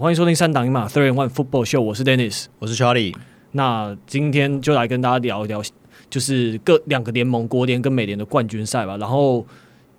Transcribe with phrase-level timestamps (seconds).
[0.00, 3.14] 欢迎收听三档一码 Three and One Football Show，我是 Dennis，我是 Charlie。
[3.52, 5.62] 那今天就来跟大家聊一聊，
[6.08, 8.96] 就是各两个联盟国联跟美联的冠军赛吧。
[8.96, 9.46] 然后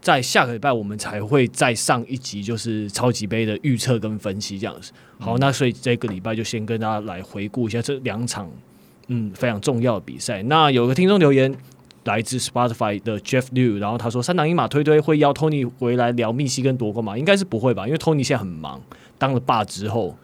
[0.02, 4.92] 在下个礼拜我们才会再上一集，就是超级杯的预测跟分析这样子。
[5.20, 8.50] 好，那所以这个礼拜就先跟大家来回顾一下这两场
[9.06, 10.42] 嗯非常重要的比赛。
[10.42, 11.56] 那有个听众留言
[12.06, 17.16] 来自 Spotify 的 Jeff Liu，然后他说三档一码推推会邀 Tony 回来聊密西根夺冠吗？
[17.16, 18.82] 应该是不会吧，因为 Tony 现在很忙，
[19.22, 20.18] 当了爸之后。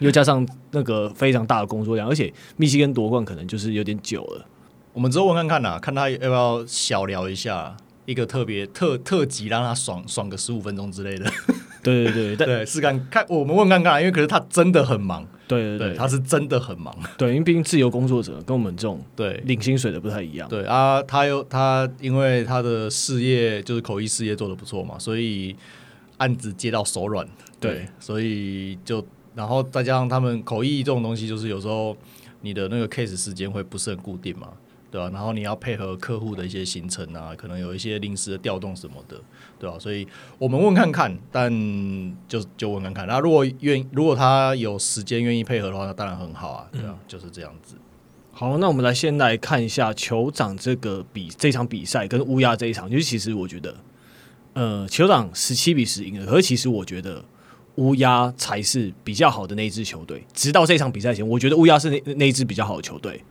[0.00, 4.44] 又加上那个非常大的工作量，而且密西根夺冠可能就是有点久了。
[4.92, 11.24] 我们之后问看看呐，看他要不要小聊一下一个特别特特辑，让他爽爽个十五分钟之类的。
[11.82, 15.26] 对对对， 对，试看看我们问看看，因为可是他真的很忙。
[15.48, 16.94] 对对对，对，他是真的很忙。
[17.16, 20.46] 对，因为毕竟自由工作者跟我们这种对领薪水的不太一样。
[20.46, 25.56] 对，对啊，他又他因为他的事业就是口译事业做得不错嘛，所以
[26.18, 27.26] 案子接到手软。
[27.60, 29.06] 对，所以就。
[29.36, 31.94] 然后再加上他们口译这种东西，就是有时候
[32.40, 34.48] 你的那个 case 时间会不是很固定嘛，
[34.90, 35.10] 对吧？
[35.12, 39.20] 然后你要配合客户的一些行程啊，可能有一些临时的调动什么的，
[39.58, 39.78] 对吧？
[39.78, 41.52] 所以我们问看看，但
[42.26, 43.06] 就就问看看。
[43.06, 47.76] 那如果愿，如果他有时间愿意配合的话，那当然很好啊，对啊，就是这样子。
[48.32, 53.76] 好，那我们来先来看一下酋长这个比这场比赛跟乌鸦这一场，就是其实我觉得，
[54.54, 57.22] 呃，酋长十七比十赢了，可是其实我觉得。
[57.76, 63.22] 乌鸦才是比较好的那一支球队，直到这场比赛前，我觉得乌鸦是那那一支比较好的球队，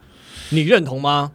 [0.49, 1.31] 你认同吗？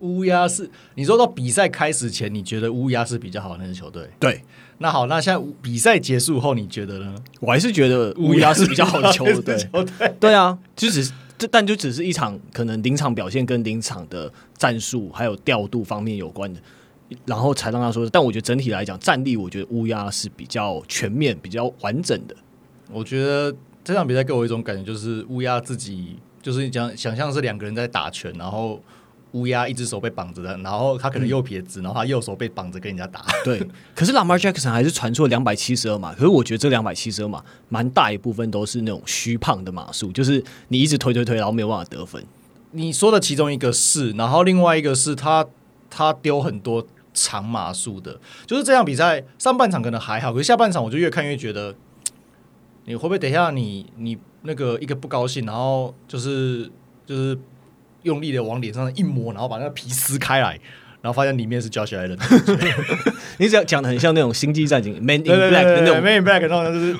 [0.00, 4.08] 乌鸦是你说到比赛开始前，你觉得乌鸦是比较好的那支球队？
[4.20, 4.42] 对，
[4.78, 7.14] 那好，那现在比赛结束后，你觉得呢？
[7.40, 9.56] 我还是觉得乌鸦是比较好的球队。
[10.20, 16.60] 对啊，就只是这，但就只是一场可能临场表现跟临场的战术还有调度方面有关的。
[17.24, 22.36] 然后才让他说，但我觉得整体来讲，战力我觉得乌鸦是比较全面、比较完整的。
[22.90, 23.54] 我觉得
[23.84, 28.82] 这场比赛给我一种感觉，就是乌鸦自己就是你讲想象是两个人在打拳，然后
[29.32, 33.24] 乌鸦一只手被绑着的，然后他可能右撇子，然后他右手被绑着跟人家打。
[33.44, 33.60] 对，
[33.94, 42.24] 可是 Lamar Jackson 还是传出了两百七十二码，可是我觉得这两百七十二码蛮大一部分都是那种虚胖的码数，就是你一直推推推，然后没有办法得分。
[42.70, 45.46] 你说的其中一个是，然后另外一个是他
[45.90, 51.74] 他丢很多长码数的，就是这场比赛上半场可能还好，可是下半场我就越看越觉得。
[52.88, 56.70] 你会不会等一下你你那个一个不高兴，然后就是
[57.04, 57.38] 就是
[58.02, 60.58] 用力的往脸上一摸，然后把那个皮撕开来，
[61.02, 62.18] 然后发现里面是 Josh Allen。
[63.36, 66.96] 你只要讲的很像那种星际战警 Man in Black 的那种 Man in Black，然后就是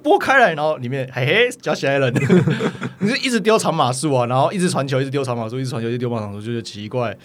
[0.00, 2.14] 拨开来，然后里面嘿嘿 Josh Allen。
[3.00, 7.16] 你就一直丢长码数啊，然后一直传球，一直丢长码数，一直传球，一直丢长码数，就是奇怪。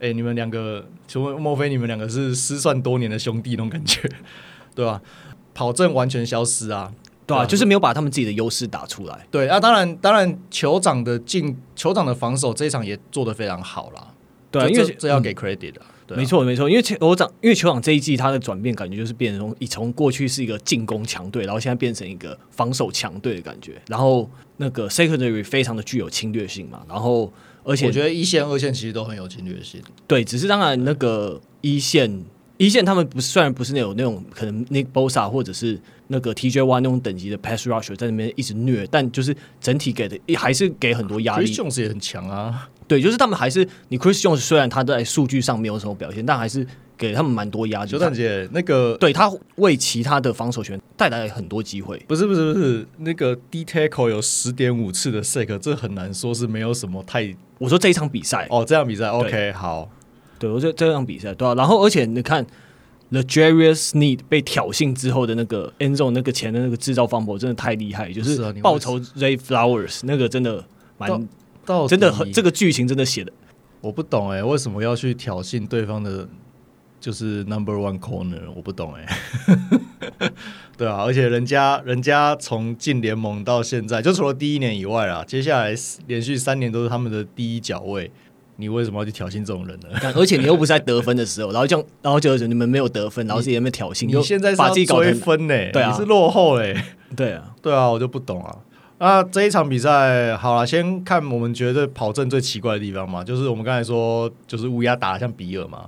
[0.00, 4.06] 哎，你们两个，请问莫非你们两个是失散多年的兄弟那种感觉，
[4.74, 5.00] 对吧？
[5.54, 6.90] 跑阵完全消失啊！
[7.32, 9.26] 对啊，就是没有把他们自己的优势打出来。
[9.30, 14.08] 对啊，当然，当然，酋长的进，酋长的防守这一场也做得非常好啦。
[14.50, 15.80] 对，因为这要给 credit 的。
[16.14, 23.80] 没错，没错，因为酋长，因为酋长这一季他的转变感觉就是变成从从过去是一个进攻强队，然后现在变成一个防守强队的感觉。
[23.88, 24.28] 然后
[24.58, 26.82] 那个 secondary 非常的具有侵略性嘛。
[26.86, 27.32] 然后
[27.64, 29.80] 而且我觉得一线、二线其实都很有侵略性。
[30.06, 32.24] 对，只是当然那个一线。
[32.62, 41.46] 一线他们不是虽然不是那种那种可能 Nick Bosa 或者是那个 TJ Watt 那种等级的 Pass Rusher 在那边一直虐，但就是整体给的还是给很多压力。
[41.46, 46.64] Chris Jones 也很强啊，对，就是他们还是你 Chris Jones 虽然他在数据上没有什么表现，但还是
[46.96, 47.90] 给他们蛮多压力。
[47.90, 51.98] 邱蛋姐，那个对他为其他的防守权带来很多机会。
[52.06, 57.34] 不是不是不是，那个 D tackle 有十点五次的 sack，这很难说是没有什么太。
[57.58, 59.90] 我说这一场比赛哦，这场比赛 OK 好。
[60.42, 62.44] 对，我觉得这场比赛对啊，然后而且你看
[63.12, 70.64] ，L'Jarius Sneed 被挑衅之后的那个 end zone 那个前的那个制造 fumble 真的太厉害，就是报仇 Ray Flowers 那个真的
[70.98, 71.28] 蛮
[71.64, 73.32] 到，真的很这个剧情真的写的，
[73.80, 76.28] 我不懂哎、欸，为什么要去挑衅对方的，
[76.98, 80.32] 就是 Number One Corner，我不懂哎、欸，
[80.76, 85.72] 对啊，而且人家人家从进联盟到现在，就除了第一年以外啦，接下来
[86.08, 88.10] 连续三年都是他们的第一脚位。
[88.56, 89.88] 你为什么要去挑衅这种人呢？
[90.14, 95.70] 而且你又不是在得分的时候，然后这样， 然后就你们没有得分，然后自己在那边挑衅，你现在把自己搞追分呢、欸？
[95.72, 96.84] 对啊，你是落后哎、欸，
[97.16, 98.56] 对啊，对啊，我就不懂啊。
[98.98, 105.86] 那这一场比赛好了，先看我们觉得跑阵最奇怪的地方嘛，就是我们刚才说，就是乌鸦打得像比尔嘛，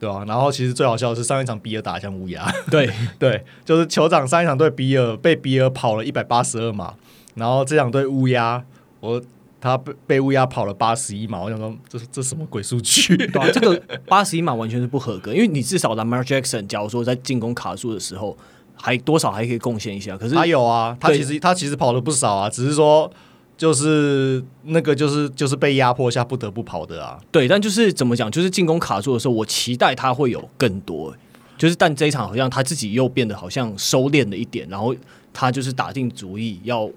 [0.00, 0.24] 对吧、啊？
[0.26, 2.90] 然后其实最好笑的是上一场比尔打得像乌鸦， 对
[3.20, 6.94] 对，就是酋长上一场对比尔被比尔跑了一百八十二码，
[7.36, 8.64] 然后这场对乌鸦
[9.00, 9.22] 我。
[9.66, 13.16] 他被被乌鸦跑了八十一码，我想说这是这什么鬼数据？
[13.16, 18.36] 对啊，这个八十一码完全是不合格，因为你至少 Lamar Jackson，假如说在进攻卡住的时候，
[18.76, 20.16] 还多少还可以贡献一下。
[20.16, 23.10] 可是他有啊，他其实他其实跑了不少啊，只是说
[23.56, 27.18] 就是那个就是就是被压迫下不得不跑的啊。
[27.32, 31.12] 对，但就是怎么讲，就是进攻卡住的时候，我期待他会有更多。
[31.58, 34.94] 就是但这一场好像他自己又变得好像收敛了一点，然后
[35.32, 36.88] 他就是打定主意要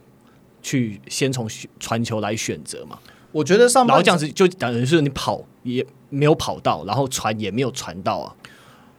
[0.61, 1.47] 去先从
[1.79, 3.00] 传球来选择嘛。
[3.31, 8.35] 我觉得上然后这样子就等于是你跑也没有跑到，然后传也没有传到啊。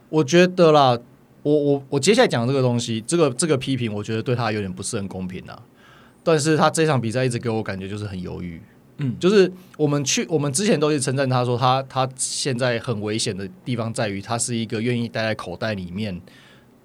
[0.08, 0.98] 我觉得啦，
[1.42, 5.60] 我我我接下来讲这个东西，这个这个批评，我觉得对他有点不是很公平啊。
[6.22, 8.60] 但是他这场比赛一直给我感觉就是很犹豫，
[8.98, 16.20] 嗯，就是我们去我们之前都是称赞他说他他现在很危险的地方在于他是一个愿意待在口袋里面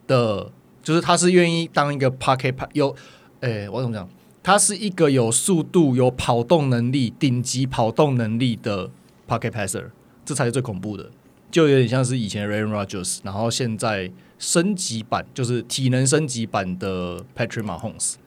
[0.07, 0.51] 的，
[0.81, 2.95] 就是他是愿意当一个 pocket 有，
[3.41, 4.09] 诶、欸，我怎么讲？
[4.45, 8.91] 他是一个有速度、有跑动能力、顶级跑动能力的
[9.27, 9.85] pocket passer，
[10.23, 11.09] 这才是最恐怖的。
[11.49, 18.17] 就有点像是以前 Aaron Rogers，然后现在升级版就是体能升级版的 Patrick Mahomes。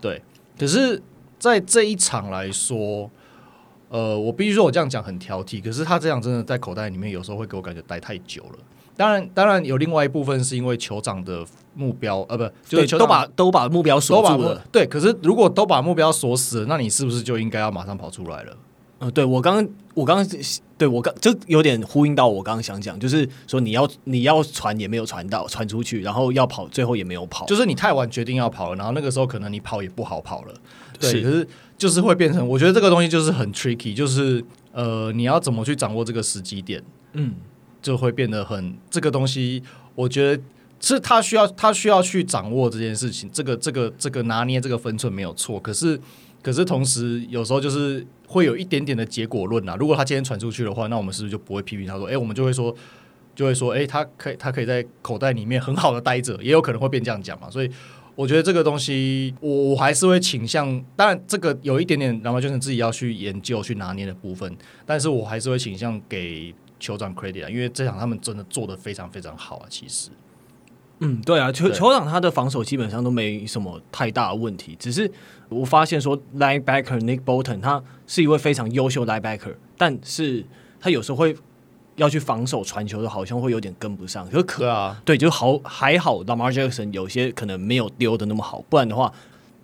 [0.00, 0.22] 对，
[0.58, 1.02] 可是
[1.38, 3.10] 在这一场来说，
[3.90, 8.58] 呃，我必须说我这样讲很挑剔，可是他这样真的在口袋里面，有时候会给我感觉待太久了。
[9.00, 11.42] 当然，当然有另外一部分是因为酋长的
[11.72, 14.62] 目标，呃，不，就是都把都把目标锁住了。
[14.70, 18.54] 对，可是如果都把目标锁死了，那你是不是就应该要马上跑出来了？
[18.98, 20.38] 嗯，对我刚刚，我刚刚，
[20.76, 30.52] 对我刚就有点呼应到我刚刚想讲，就是说你要你要传也没有传到，传出去，然后要跑，最后也没有跑，就是你太晚决定要跑了，然后那个时候可能你跑也不好跑了。
[31.00, 31.48] 对，是可是
[31.78, 36.82] 就是会变成，我觉得这个东西就是很 tricky，就是呃，你要怎么去掌握这个时机点，
[37.14, 37.36] 嗯，
[37.80, 39.62] 就会变得很这个东西，
[39.94, 40.42] 我觉得
[40.80, 46.00] 是他需要他需要去掌握这件事情，这个这个这个拿捏这个分寸没有错，可是。
[46.42, 49.76] 可是同时，有时候就是会有一点点的结果论啊。
[49.78, 52.06] 如果他今天传出去的话，那我们是不是就不会批评他说？
[52.06, 52.74] 哎、我们就会说，
[53.34, 57.50] 就会说，哎、他可以，他可以在口袋里面很好的待着，也有可能会变这样讲嘛。
[57.50, 57.70] 所以
[58.14, 60.82] 我觉得这个东西，我我还是会倾向。
[60.96, 64.50] 当然，这个有一点点，然后就是自己要去研究、去拿捏的部分。
[64.86, 69.66] 但是我还是会倾向给酋长 credit 啊，因为这场他们真的做的非常非常好啊。
[69.68, 70.08] 其实。
[71.02, 75.10] 嗯，对啊，酋酋长他的防守基本上都没什么太大的问题，只是
[75.48, 80.44] 我发现说，linebacker Nick Bolton 他是一位非常优秀 linebacker，但是
[80.78, 81.34] 他有时候会
[81.96, 84.28] 要去防守传球的，好像会有点跟不上。
[84.28, 89.10] 可是可啊，对，就好还好，Lamar Jackson 有些可能没有丢的那么好，不然的话，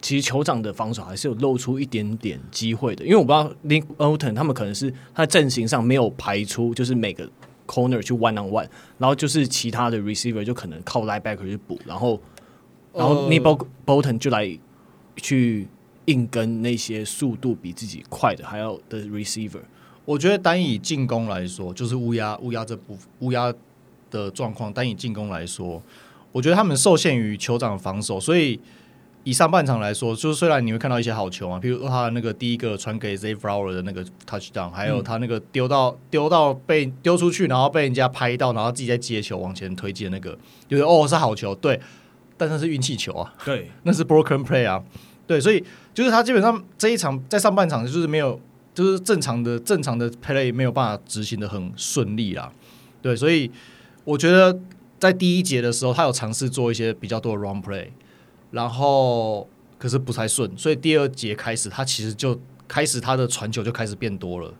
[0.06, 3.05] 其实酋长的防守还是有露出一点点机会的。
[3.05, 7.29] 因为我不知道 Nick Bolton 他们可能是他的阵型上没有排出，就是每个。
[7.69, 12.20] Corner 去 one on one，然后就是其他的 receiver 就可能靠 linebacker 去补，然后
[12.94, 14.56] 然后 Nick Bolton 就来
[15.17, 15.67] 去
[16.05, 19.62] 硬跟那些速度比自己快的还要的 receiver。
[20.05, 23.52] 我觉得单以进攻来说，就是乌鸦乌鸦这部乌鸦
[24.12, 25.82] 的状况，单以进攻来说，
[26.31, 28.61] 我觉得他们受限于酋长防守，所以。
[29.26, 40.38] 以上半场来说，就是虽然你会看到一些好球啊，比如说他那个第一个传给 Zay Flower 的那个 touchdown，还有他那个丢到丢到被丢出去，然后被人家拍到，然后自己再接球往前推进的那个，
[40.69, 41.81] 就是哦是好球，对，
[42.37, 44.81] 但那是运气球啊，对， 那是 broken play 啊，
[45.26, 45.61] 对，所以
[45.93, 48.40] 就是他基本上这一场在上半场就是没有，
[48.73, 52.52] 就是正常的正常的 play 没有办法执行的很顺利啦，
[53.02, 53.50] 对，所以
[54.04, 54.56] 我觉得
[55.00, 57.88] 在第一节的时候，他有尝试做一些比较多的 run play。
[58.56, 59.46] 然后
[59.78, 64.50] 可是不太顺，所以第二节开始，他其实就开始他的传球就开始变多了。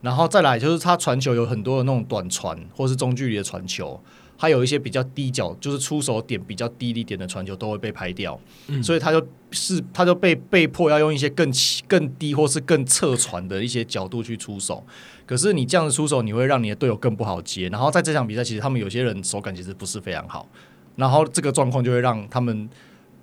[0.00, 4.00] 然后再来就是他传球有很多的那种短传或是中距离的传球，
[4.38, 8.40] 还有一些比较低角，就是出手点比较低一点的传球都会被拍掉。
[8.68, 11.52] 嗯，所以他就是他就被被迫要用一些更
[11.86, 14.82] 更低或是更侧传的一些角度去出手。
[15.26, 17.68] 可是你这样子出手，你会让你的队友更不好接。
[17.68, 20.48] 然后在这场比赛，其实他们有些人手感其实不是非常好，
[20.96, 22.66] 然后这个状况就会让他们。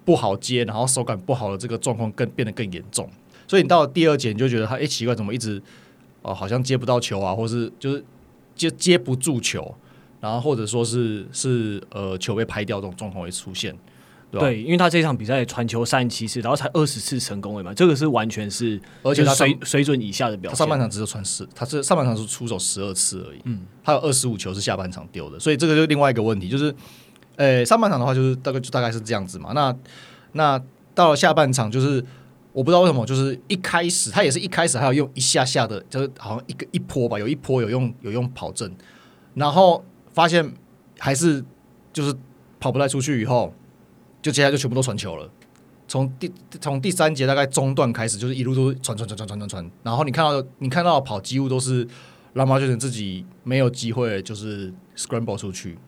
[0.05, 3.07] 不好接，然后手感不好的这个状况更变得更严重，
[3.47, 5.61] 所以你到了第二节你就觉得他哎、欸、奇怪，怎么一直
[6.23, 8.03] 哦、呃、好像接不到球啊，或是就是
[8.55, 9.75] 接接不住球，
[10.19, 13.77] 然后或者说是是呃球被拍掉这种状况会出现，
[14.31, 20.57] 对，对，因为他这场比赛传球三十七次，然后才二十次成功了嘛，这个是完全是而且他水水准以下的表现。
[20.57, 26.73] 上半场只有传十，他是上半场是出手十二次而已，嗯，他有二十五球是下半场丢的，所以这个就另外一个问题，就是。
[27.39, 29.51] 诶、上半场的话就是大概就大概是这样子嘛。
[29.53, 29.73] 那
[30.33, 30.61] 那
[30.93, 32.03] 到了下半场，就是
[32.51, 38.69] 我不知道为什么，就是一开始他也是一开始还有用一下下的，就是好像一个一波吧，有一波有用有用跑阵，
[39.35, 39.81] 然后
[40.13, 40.53] 发现
[40.97, 41.41] 还是
[41.93, 42.13] 就是
[42.59, 43.53] 跑不太出去，以后
[44.21, 45.31] 就接下来就全部都传球了。
[45.87, 51.87] 从第从第三节大概中段开始，就是一路都传传传传传传传，然后你看到你看到跑几乎都是
[52.33, 55.79] 拉马就等自己没有机会，就是 scramble 出去。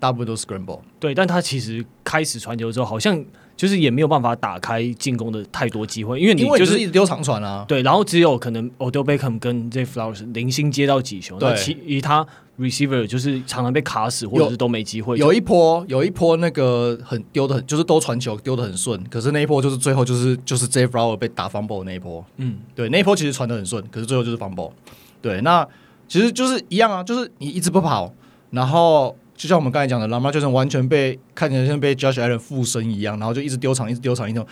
[0.00, 0.80] 大部分都是 scramble。
[0.98, 3.24] 对，但他其实开始传球之后，好像
[3.56, 7.64] 就是也没有办法打开进攻的太多机会，因为你就是一直丢长传啊。
[7.68, 12.26] 对，然后只有可能 Odell Beckham 跟 Jay Flowers 零星接到几球，那其余他
[12.58, 15.18] receiver 就是常常被卡死，或者是都没机会。
[15.18, 22.24] 有一波，有一波那个很丢的很，就是都传球丢的很顺，可是那一波就是最后就是就是 Jay Flowers 被打 fumble 那一波。
[22.38, 24.72] 嗯，对，那一波其实传的很顺，可是最后就是 fumble。
[25.20, 25.66] 对，那
[26.08, 28.12] 其实就是一样啊，就是你一直不跑，
[28.50, 29.14] 然后。
[29.40, 34.46] 就像我们刚才讲的，Lamar 就是完全被看起来像被 Josh Allen 附身一样，然后就一直丢场，一直丢场，一直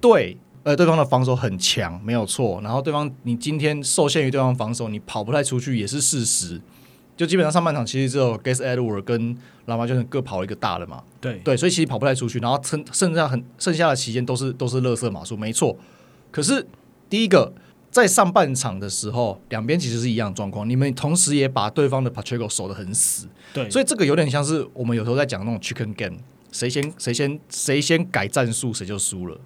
[0.00, 2.58] 对，呃，对方的防守很强，没有错。
[2.62, 6.58] 然后对方，你今天受限于对方防守，你跑不太出去也是事实。
[7.18, 12.38] 就基本上上半场其实只有 Gus Edwards 跟 Lamar 就是各跑一个大的嘛，对对，所以其实跑不太出去。
[12.38, 15.76] 然后剩剩下很剩下的期间都是都是垃圾码数，没错。
[16.30, 16.66] 可是
[17.10, 17.52] 第一个。
[17.94, 20.68] 在上半场的时候，两边其实是一样状况。
[20.68, 26.18] 你们同时也把对方的 Pacheco 守得很死，对，所以这个有点像是我们有时候在讲那种 Chicken Game，
[26.50, 29.40] 谁先谁先谁先改战术，谁就输了。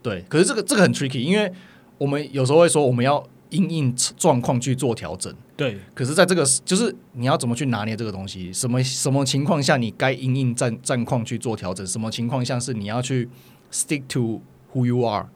[0.00, 1.52] 对，可是这个这个很 tricky，因为
[1.98, 3.20] 我们有时候会说我们要
[3.50, 5.76] 因应状况去做调整，对。
[5.92, 8.52] 可是在这个就是你要怎么去拿捏这个东西？
[8.52, 11.84] 什么什么情况下你该因应战战况去做调整？
[11.84, 13.28] 什么情况下是你要去
[13.72, 14.40] stick to
[14.72, 15.26] who you are？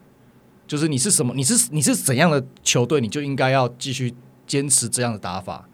[0.71, 1.35] 就是你是什么？
[1.35, 4.15] 你是你是怎样的球队，你就应该要继续
[4.47, 5.69] 坚持这样的打法。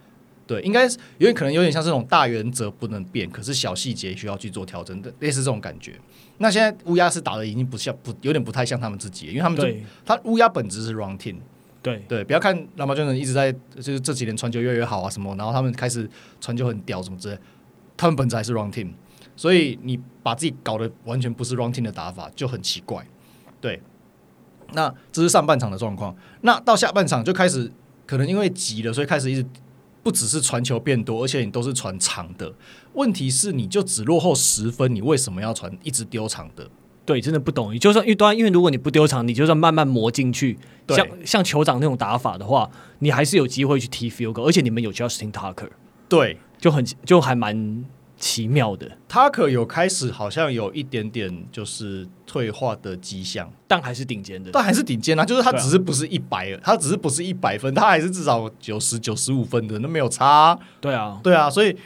[0.47, 0.85] 对，应该
[1.19, 6.01] 有点可能有点像这种大原则不能变，可是小细节需要去做调整的，类似这种感觉。
[6.39, 9.69] 那现在乌鸦是打的已经不像不有点不太像他们自己，因为他们就
[10.07, 11.37] 他乌鸦本质是 run team。
[11.83, 16.09] 对对，不要看拉马军人一直在就是这几年传球越来越好啊什么，然后他们开始
[16.41, 17.39] 传球很屌什么之类，
[17.99, 18.93] 他们本质还是 run team。
[19.37, 23.07] 所以你把自己搞得完全不是 run team 的打法就很奇怪。
[23.61, 23.79] 对。
[24.73, 27.71] 那这是上半场的状况，那到下半场就开始
[28.07, 29.47] 可能因为急了，所以开始一直
[30.03, 32.53] 不只是传球变多，而且你都是传长的。
[32.95, 36.69] 问题是你就只落后十分，你为什么要传一直丢长的？
[37.05, 37.73] 对，真的不懂。
[37.73, 40.59] 你就算一端，因为如果你不丢长，你就算慢慢磨进去，
[40.89, 45.71] 像像酋长那种打法的话，你还是有机会去踢 field goal，而且你们有 Justin Tucker，
[46.09, 47.85] 对，就很就还蛮。
[48.19, 55.25] 奇妙的，他可有开始好像有一点点就是退化的迹象，但还是顶尖的，但还是顶尖啊！
[55.25, 60.59] 就是他只是不是一百，啊，他只是不是一百分，他还是至少九十九十五分的，那没有差。
[60.81, 61.77] 对啊，对啊，所以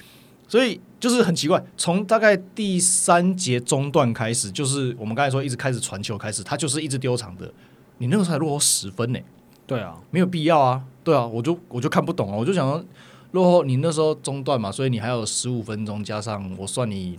[0.47, 7.53] 所以就是很奇怪，从大概第三节中段开始，就是我们刚才说一直开始传球开始，他就是一直丢场的，
[7.99, 9.19] 你那个时候才落后十分呢？
[9.67, 12.85] 对啊，没有必要啊，对啊，我就我就看不懂啊，我就想说。
[13.33, 17.19] 落后，你那时候中断嘛，所以你还有十五分钟，加上我算你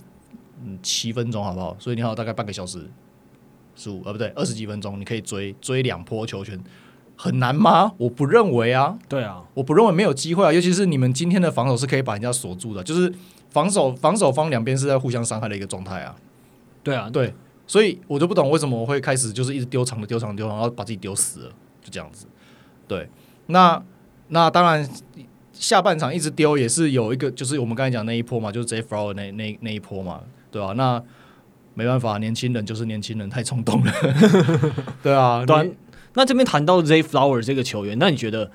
[0.64, 1.76] 嗯七分钟好不好？
[1.80, 2.90] 所以你还有大概半个小时，
[3.76, 6.62] 十五呃不对，二十几分钟，你可以追追两波球权，
[7.16, 7.94] 很难吗？
[8.00, 9.00] 我不认为啊。
[9.08, 13.14] 对啊，我不认为没有机会啊，尤其是你们今天的防守是可以把人家锁住的，就是
[13.50, 16.14] 防守防守方两边是在互相伤害的一个状态啊。
[16.84, 17.34] 对啊，对，
[17.66, 21.50] 所以我就不懂为什么我会开始就是一直丢长的丢长丢长，然后把自己丢死了，
[21.82, 22.26] 就这样子。
[22.86, 23.08] 对，
[23.48, 23.82] 那
[24.28, 24.90] 那当然。
[25.62, 30.74] 下半场一直丢也是有一个，就是我们刚才讲那一波嘛，就是 Zay Flowers 那那那一波嘛，对吧、啊？
[30.74, 31.04] 那
[31.76, 33.94] 没办法，年轻人就是年轻人，太冲动了，
[35.04, 35.46] 对啊。
[35.46, 35.64] 对啊，
[36.16, 38.50] 那这边谈到 Zay Flowers 这个球员，那你觉得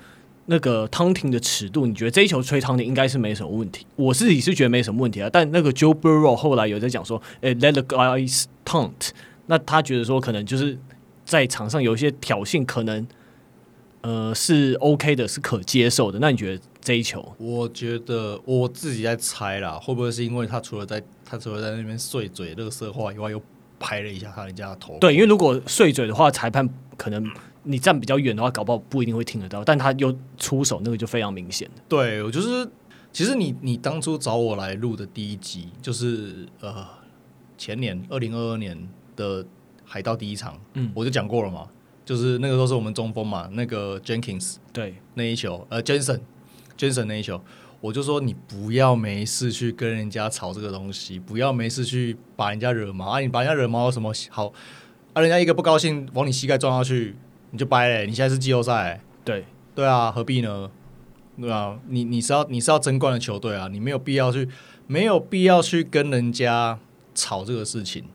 [0.47, 3.87] 那个 taunting 的尺度，你觉得这一球吹 taunting 应该是没什么问题？
[3.95, 5.29] 我自己是觉得没什么问题啊。
[5.31, 9.11] 但那个 Joe Burrow 后来有在讲说，哎，let the guys taunt，
[9.45, 10.77] 那他觉得说可能就是
[11.23, 13.07] 在场上有一些挑衅，可能
[14.01, 16.19] 呃是 OK 的，是可接受的。
[16.19, 16.63] 那你觉得？
[16.87, 23.41] 这一球，我觉得我自己在猜啦，会不会是因为他除了在他除了在那边碎嘴、乐色话以外，又
[23.77, 24.97] 拍了一下他人家的头？
[24.97, 27.29] 对，因为如果碎嘴的话，裁判可能
[27.63, 29.61] 你站比较远的话，搞不好不一定会听得到。
[29.65, 31.69] 但他又出手，那个就非常明显。
[31.89, 32.65] 对，我就是
[33.11, 36.87] 其实你你当初找我来录的第一集，就是呃
[37.57, 38.77] 前年二零二二年
[39.17, 39.45] 的
[39.83, 41.67] 海盗第一场，嗯，我就讲过了嘛，
[42.07, 46.21] 就是那个时候是我们中锋嘛，那个 Jenkins 对那一球，呃 Jensen。
[46.77, 47.41] Jensen 那一球，
[47.81, 53.19] 我就说你不要没事去跟人家吵这个东西，不要没事去把人家惹毛啊！
[53.19, 54.53] 你把人家惹毛有什么好？
[55.13, 57.15] 啊，人家一个不高兴往你膝盖撞下去，
[57.49, 58.05] 你就掰嘞！
[58.05, 59.43] 你现在是季后赛，对
[59.75, 60.69] 对啊，何必呢？
[61.41, 64.47] 对啊，你你是要你是要争冠的球队啊，你没有必要去
[64.85, 66.79] 没有必要去跟人家
[67.13, 68.05] 吵这个事情。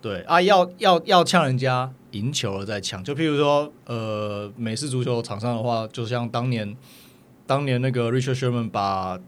[0.00, 6.76] 对啊，要要要呛人家赢球了再抢，就譬如说呃，美式足球场上的话，就像当年。
[7.48, 9.18] 当年那个 Richard Sherman 把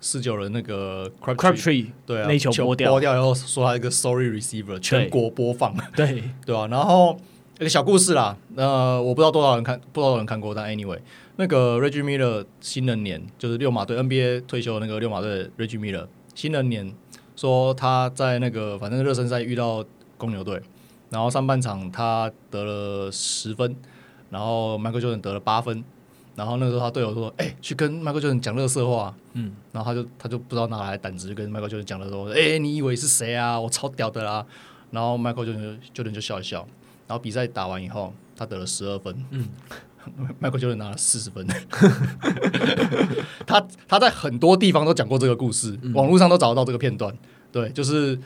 [0.00, 7.16] 四九人那个 Crabtree 对啊，那球拨掉，拨掉以后说他一个 Sorry Receiver，全国播放，对 对啊，然后
[7.60, 10.98] 一个小故事啦，呃，我不知道多少人看，不知道多少人看过，但 Anyway，
[11.36, 16.92] 那个 Reggie Miller 新人年就是六马队 NBA 退休的那个六马队 Reggie Miller 新人年
[17.36, 19.84] 说他在那个反正热身赛遇到
[20.16, 20.60] 公牛队，
[21.10, 23.74] 然后上半场他得了十分，
[24.30, 25.82] 然后 Michael Jordan 得了八分，
[26.34, 33.58] 然后那个时候他队友说：“哎、欸，去跟 Michael Jordan 讲乐色话。”嗯，然后他就他就不知道哪来胆子，就跟 Michael Jordan 讲了说：“哎、欸，你以为是谁啊？
[33.58, 34.44] 我超屌的啦！”
[34.90, 36.66] 然后 Michael Jordan 就 Jordan 就笑一笑，
[37.06, 39.24] 然后比赛打完以后，他得了十二分。
[39.30, 39.48] 嗯。
[40.40, 41.46] Michael Jordan 拿了四十分，
[43.46, 47.14] 他他在很多地方都讲过这个故事，嗯、网络上都找得到这个片段。
[47.52, 48.18] 对，就是，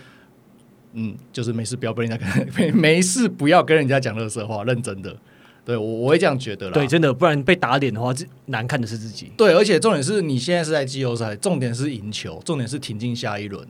[0.94, 5.16] 嗯，就是没事不要跟人家 没没事不要跟人家讲乐色话，认真的。
[5.64, 6.72] 对我我会这样觉得啦。
[6.72, 8.12] 对，真的，不然被打脸的话，
[8.46, 9.30] 难看的是自己。
[9.36, 13.64] 对，而且重点是你现在是在季后赛，重点是赢球，重点是挺进下一轮。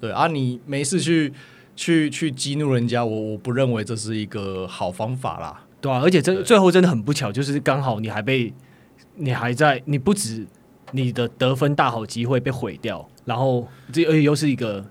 [0.00, 1.30] 对啊，你没事去
[1.76, 5.64] 去去激怒人家，我我不认为这是一个好方法啦。
[5.82, 8.50] 对啊，而且这最后真的很不巧，就是刚好你还被
[9.16, 10.46] 你还在，你不止
[10.92, 14.82] 你的得分大好机会被毁掉，然后这而且又是一个，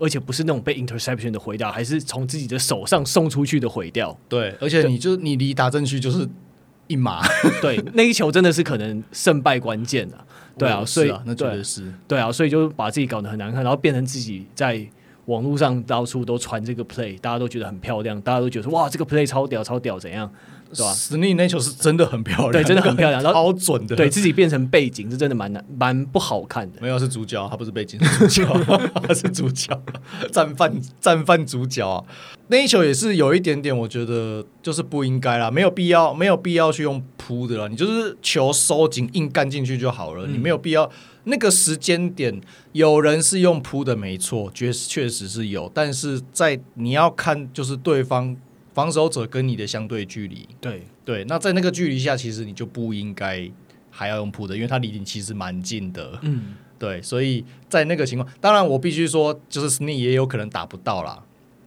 [0.00, 4.18] 而且不是那种被 interception 的毁掉，还是从自己的手上送出去的毁掉。
[4.28, 6.28] 对，而且你就你离打正区就是
[6.88, 7.22] 一码，
[7.62, 10.24] 对，那一球真的是可能胜败关键啊。
[10.58, 14.84] 对啊，所以那绝对是对，对啊，所以就把自己搞得很难看，然后变成自己在。
[15.26, 20.28] 网络上到处都传这个 play，大家都觉得很漂亮，大家都觉得说哇，这个 play 超屌，超屌，怎样，
[20.74, 20.92] 对吧？
[20.94, 26.78] 史尼那球是真的很漂亮，对，真的很漂亮， 然后超准的，对自己变成背景是真的蛮难，蛮不好看的。
[26.80, 28.64] 没有，是主角，他不是背景，是主角，
[29.06, 29.82] 他是主角，
[30.32, 32.04] 战犯战犯主角啊！
[32.48, 40.90] 那一球也是有一点点，我觉得就是不应该啦，没有必要，没有必要去用扑的啦，你就是球收紧硬干进去就好了，嗯、你没有必要。
[41.24, 42.40] 那个时间点，
[42.72, 45.70] 有人是用扑的，没错，确确实是有。
[45.74, 48.34] 但是在你要看，就是对方
[48.72, 51.24] 防守者跟你的相对距离，对对。
[51.24, 53.50] 那在那个距离下，其实你就不应该
[53.90, 56.18] 还要用扑的，因为他离你其实蛮近的。
[56.22, 57.02] 嗯，对。
[57.02, 61.22] 所以在那个情况，当然我必须说，就是 Snead 也有可能打不到啦。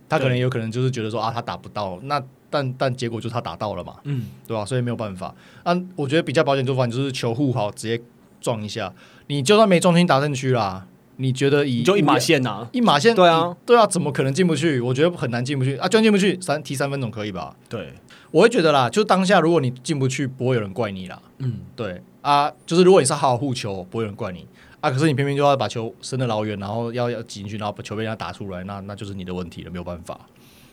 [0.08, 3.96] 他可能有可能就是觉得说啊，他打不到，那但但结果就是他打到了嘛。
[4.04, 4.64] 嗯，对吧？
[4.64, 5.34] 所以没有办法。
[5.64, 8.02] 啊，我觉得比较保险做法就是球护好，直接
[8.40, 8.94] 撞一下。
[9.28, 10.86] 你就算没中心打进去啦，
[11.18, 14.80] 你觉得以就一码线呐，一码线对啊，对啊，怎么可能进不去？
[14.80, 17.56] 我觉得很难进不去啊，就算进不去，三踢三分总可以吧？
[17.70, 17.94] 对，
[18.32, 21.22] 我会觉得啦，就当下如果你进不去，不会有人怪你啦。
[21.40, 24.48] 嗯，对啊，就是如果你是好好护球，不会有人怪你
[24.80, 24.90] 啊。
[24.90, 30.20] 可是你偏偏就要把球伸得老远，然后要要挤进去，然后把球被人家打出来，那那就是你的问题了，没有办法。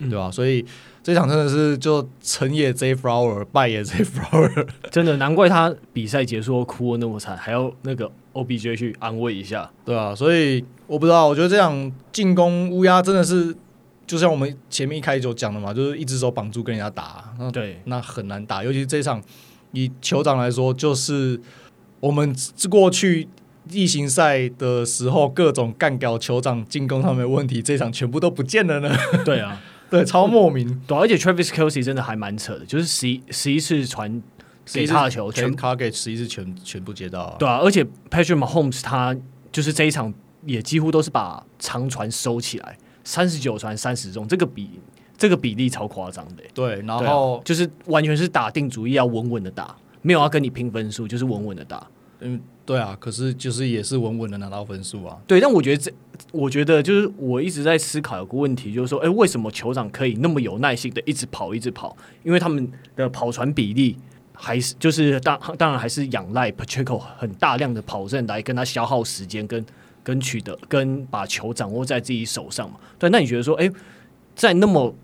[0.09, 0.31] 对吧？
[0.31, 0.65] 所以
[1.03, 13.55] 这场真的是就成也 Zay Flower，败也 Zay Flower，真的难怪他比赛结束后哭得那么惨，还要那个 OBJ 去安慰一下，对啊，所以我不知道，我觉得这场进攻乌鸦真的是，
[14.07, 19.23] 就像我们前面一开始就讲的嘛，就是一只手绑住跟人家打，对，那很难打，尤其是这场
[19.73, 21.41] 以酋长来说，就是
[22.01, 22.35] 我们
[22.69, 23.29] 过去
[23.71, 28.95] 例行赛的时候各种干掉酋长进攻他们的问题，这场全部都不见了呢。
[29.25, 29.61] 对啊。
[29.91, 30.81] 对，超莫名。
[30.87, 34.23] 对，而且 Travis Kelsey 真的还蛮扯的，就是十一十一次传
[34.73, 37.37] 给他的球，全卡给十一次全全部接到啊。
[37.39, 39.17] 对啊，而且 Patrick Mahomes 他
[39.53, 40.13] 就是这一场
[40.45, 44.81] 也几乎都是把长传收起来，三十九传三十中，这个比
[45.17, 46.43] 这个比例超夸张的。
[46.55, 51.87] 对，然后、啊、就是完全是打定主意要稳稳的打，没有要跟你拼分数，就是稳稳的打。
[52.21, 52.41] 嗯。
[52.67, 55.19] 对啊，可是就是也是稳稳的拿到分数啊。
[55.27, 55.93] 对，但我觉得这，
[56.31, 61.97] 我觉得就是我一直在思考有个问题，就是说，哎，为什么酋长可以那么有耐心的一直跑，一直跑？
[62.23, 63.97] 因为他们的跑船比例
[64.33, 69.65] 还是就是当当然还是仰赖 Pacheco 很大量的跑阵来跟他消耗时间，跟
[70.03, 72.79] 跟取得跟把球掌握在自己手上嘛。
[72.99, 73.71] 对，那你觉得说，哎，
[74.35, 74.95] 在那么，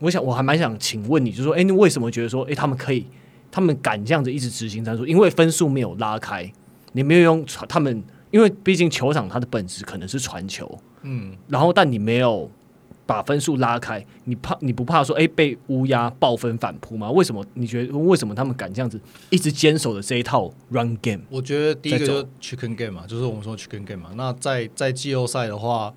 [0.00, 3.06] 我想我还蛮想请问你，就是说，哎，你为什么觉得说，哎，他们可以，
[3.50, 5.06] 他们敢这样子一直执行战术？
[5.06, 6.50] 因为分数没有拉开。
[6.92, 12.50] 你没有用传他们，因为毕竟球场它的本质可能是传球，嗯，然后但你没有
[13.10, 17.10] 把分数拉开，你怕你不怕说哎被乌鸦爆分反扑吗？
[17.10, 21.22] 为什么你觉得为什么他们敢这样子一直坚守的这一套 run game？
[21.28, 24.10] 我觉得第一个就是 chicken game 嘛，就是我们说 chicken game 嘛。
[24.14, 25.92] 那在在季后赛的话，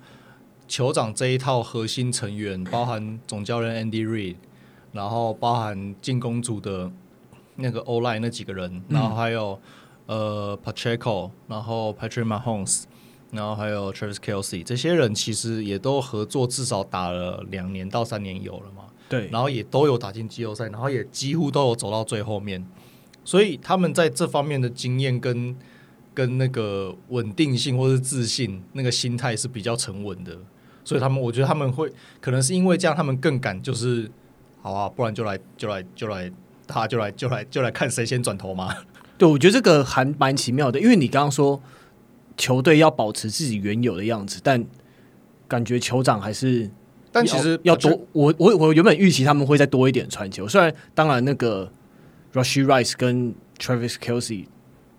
[0.68, 4.34] 酋长这一套核心成员包含总教练 Andy Reid，
[4.90, 6.90] 然后包含进攻组的
[7.54, 9.56] 那个 O-line 那几个人，然后还有。
[10.06, 12.82] 呃，Pacheco，然后 Patrick Mahomes，
[13.34, 18.84] 然后还有 Travis Kelce，这些人其实也都合作，至少打了两年到三年有了嘛。
[19.08, 22.64] 对，然后也都有打进季后赛，然后也几乎都有走到最后面，
[23.24, 25.54] 所以他们在这方面的经验跟
[26.14, 30.38] 跟那个稳定性或是自信，那个心态是比较沉稳的。
[30.84, 34.10] 所以他们，我觉得他们会可能是因为这样，他们更敢就是，
[34.62, 36.30] 好啊，不然就来就来就来，
[36.66, 38.74] 他就来就来就来看谁先转头嘛。
[39.16, 41.62] 对，我觉得这个还蛮奇妙的，因为你刚刚说
[42.36, 44.64] 球队要保持自己原有的样子，但
[45.46, 46.70] 感觉酋长还是，
[47.12, 47.90] 但其实要多。
[48.12, 51.70] 我我我原本预期他们会再多一点传球，虽然当然那个
[52.32, 54.46] Rushy Rice 跟 Travis Kelsey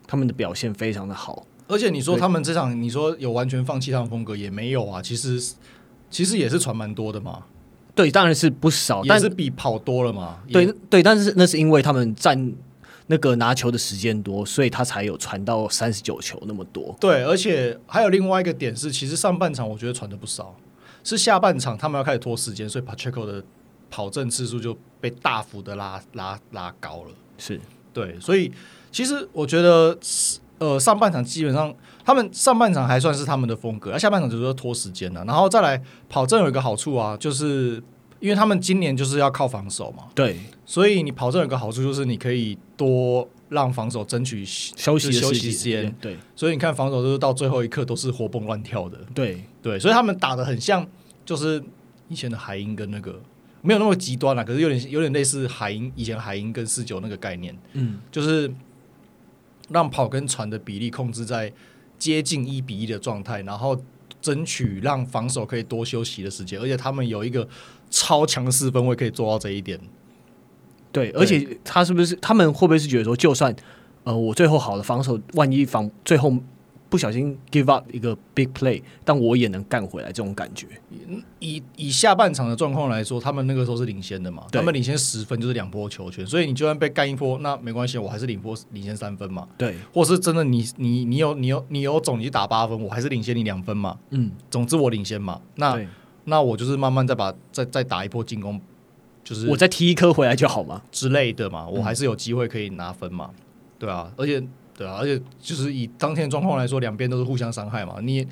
[0.08, 5.56] 他们的表现非常的好，而且你说他们这场你说有完全放弃他们风格也没有啊，其实
[6.10, 7.43] 其实也是传蛮多的嘛。
[7.93, 10.39] 对，当然是不少，但是比跑多了嘛。
[10.52, 12.54] 对对，但是那是因为他们占
[13.08, 16.96] 那个拿球的时间多，所以他才有传到三十九球那么多。
[17.00, 20.56] 对，而且还有另外一个点是，其实上半场我觉得传的不少，
[21.04, 23.44] 是下半场他们要开始拖时间，所以 Pacheco 的
[23.91, 27.12] 跑阵次数就被大幅的拉拉拉高了。
[27.38, 27.62] 是
[27.94, 28.52] 对，所以
[28.91, 29.96] 其实我觉得，
[30.58, 31.72] 呃，上半场基本上
[32.04, 37.84] 他们上半场还算是他们的风格，而下半场就是说拖时间了，然后再来跑阵有一个好处啊，就是。
[38.26, 49.44] 因为他们今年就是要靠防守嘛，对，所以你跑这有个好处就是你可以多让防守争取休息休息时间，对，所以你看防守就是到最后一刻都是活蹦乱跳的，对。
[49.62, 50.88] 对，所以他们打的很像，
[51.24, 51.64] 就是
[52.10, 53.22] 以前的海鹰跟那个
[53.62, 58.52] 没有那么极端啦，可是有点有点类似海鹰以前海鹰跟四九那个概念，嗯，就是
[59.70, 61.54] 让跑跟传的比例控制在
[62.00, 63.80] 接近一比一的状态，然后
[64.20, 67.48] 争取让防守可以多休息的时间，而且他们有一个。
[67.89, 69.80] 超强四分位可以做到这一点，
[70.91, 73.56] 对，而且他是不是他们会不会是觉得说，就算
[74.04, 76.34] 呃我最后好的防守，万一防最后
[76.88, 80.67] 不小心 give up 一个 big play，但我也能干回来这种感觉。
[81.39, 89.48] 以以下半场的状况来说，他们那个时候是领先的嘛，他们领先十分就是两波球权，所以你就算被干一波，那没关系，我还是领波领先三分嘛。
[89.58, 93.98] 对，或是真的你你你有你有你有种你打八分，我还是领先你两分嘛。
[94.12, 95.41] 嗯，总之我领先嘛。
[95.56, 95.80] 那
[96.26, 98.60] 那我就是慢慢再把再再打一波进攻，
[99.24, 103.44] 就是我再踢一颗回来就好嘛之类的嘛，我还是有机会可以拿分嘛，嗯、
[103.80, 104.44] 对啊，而且
[104.76, 108.28] 对啊，而且就是以当天的状况来说，两边都是互相伤害嘛，你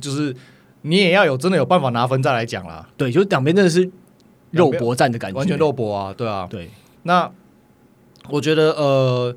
[0.00, 0.34] 就是
[0.82, 3.90] 你也要有真的有办法拿分再来讲啦，对，就是两边真的是
[4.50, 6.68] 肉搏战的感觉，完全肉搏啊，对啊，对，
[7.04, 7.30] 那
[8.28, 9.34] 我觉得呃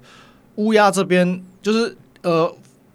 [0.56, 2.54] 乌鸦这边就是呃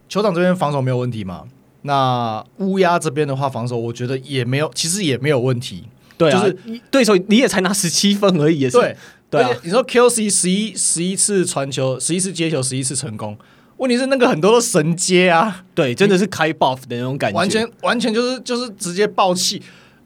[0.09, 1.45] 酋长这边防守没有问题嘛。
[1.89, 5.83] 那乌鸦这边的话，防守我觉得也没有，其实也没有问题。
[6.17, 8.97] 对啊，就是对手你也才拿十七分而已，也是对。
[9.31, 13.37] 对啊，你说 Kelce 十一十一次传球，十一次接球，十一次成功，
[13.79, 19.61] 问题是那个很多都神接啊，对，真的是开 buff 的那种感觉，完全完全就是就是直接爆气。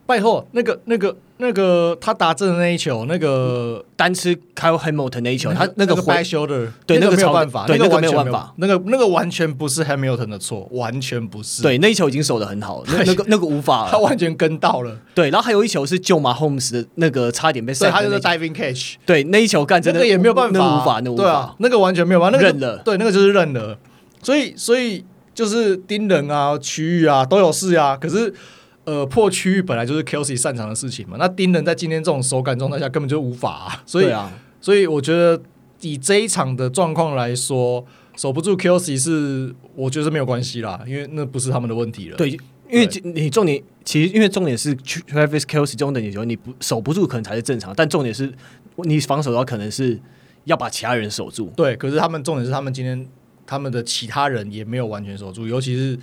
[0.04, 11.60] 拜托，那个那个那个他打正的那一球，那个单吃 Kyle Hamilton 那一球，他那个 back shoulder，对，那个没有办法，对，那个没有办法，那个那个完全不是 Hamilton 的错，完全不是。
[11.60, 14.96] 对，那一球已经守得很好， 那那个那个无法，他完全跟到了。
[15.14, 18.94] 对，然后还有一球是救马 Holmes 的那个差点被塞，他就是 diving catch。
[19.04, 22.78] 对，那一球干真的也没有办法，那无法，那无法，那个完全没有办法，认了。
[22.78, 23.76] 对，那个就是认了。
[24.22, 28.32] 所以，所以就是盯人啊，区域啊都有事啊，可是。
[28.84, 31.16] 呃，破区域本来就是 Kelsey 擅长的事情嘛。
[31.16, 33.82] 那盯人在今天这种手感状态下根本就无法啊。
[33.86, 35.40] 所以啊，所以我觉得
[35.82, 42.16] 以这一场的状况来说，守不住 Kelsey 是我觉得是没有关系啦，因为那不是他们的问题了。
[42.16, 48.32] 对，因为你重点其实因为重点是 Travis Kelce 这种等级球，你不守不住可能才是正常，但重点是
[48.78, 49.96] 你防守的话，可能是
[50.44, 51.52] 要把其他人守住。
[51.56, 53.06] 对，可是他们重点是他们今天
[53.46, 55.96] 他们的其他人也没有完全守住，尤其是。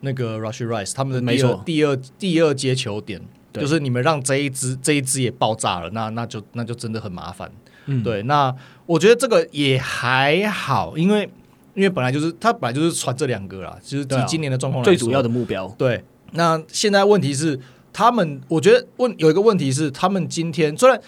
[0.00, 3.20] 那个 Rashee Rice 他们的第二第二第二接球点，
[3.52, 7.50] 就是你们让这一支这一支也爆炸了，那那就那就真的很麻烦。
[7.86, 8.54] 嗯，对，那
[8.86, 11.28] 我觉得这个也还好，因为
[11.74, 15.66] 因为本来就是他本来就是传这两个啦，就是以今年的状况最主要的目标。
[15.78, 17.58] 对，那现在问题是
[17.92, 21.00] 他们，我觉得问有一个问题是，他们今天虽然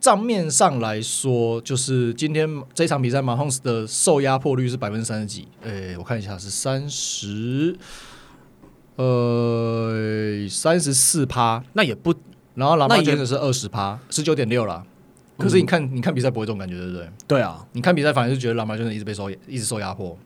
[0.00, 7.76] 账面上来说，就是今天这场比赛，Mahomes 的受压迫率是百分之三十几，诶，我看一下是三十。
[8.96, 12.14] 呃，三十四趴，那也不，
[12.54, 14.84] 然后 Lamar Jackson 是二十趴，十九点六了。
[15.38, 17.08] 可是你看，你看比赛不会这种感觉，对不对？
[17.28, 20.16] 对啊，你看比赛反而是觉得 Lamar Jackson 一直被受，一直受压迫。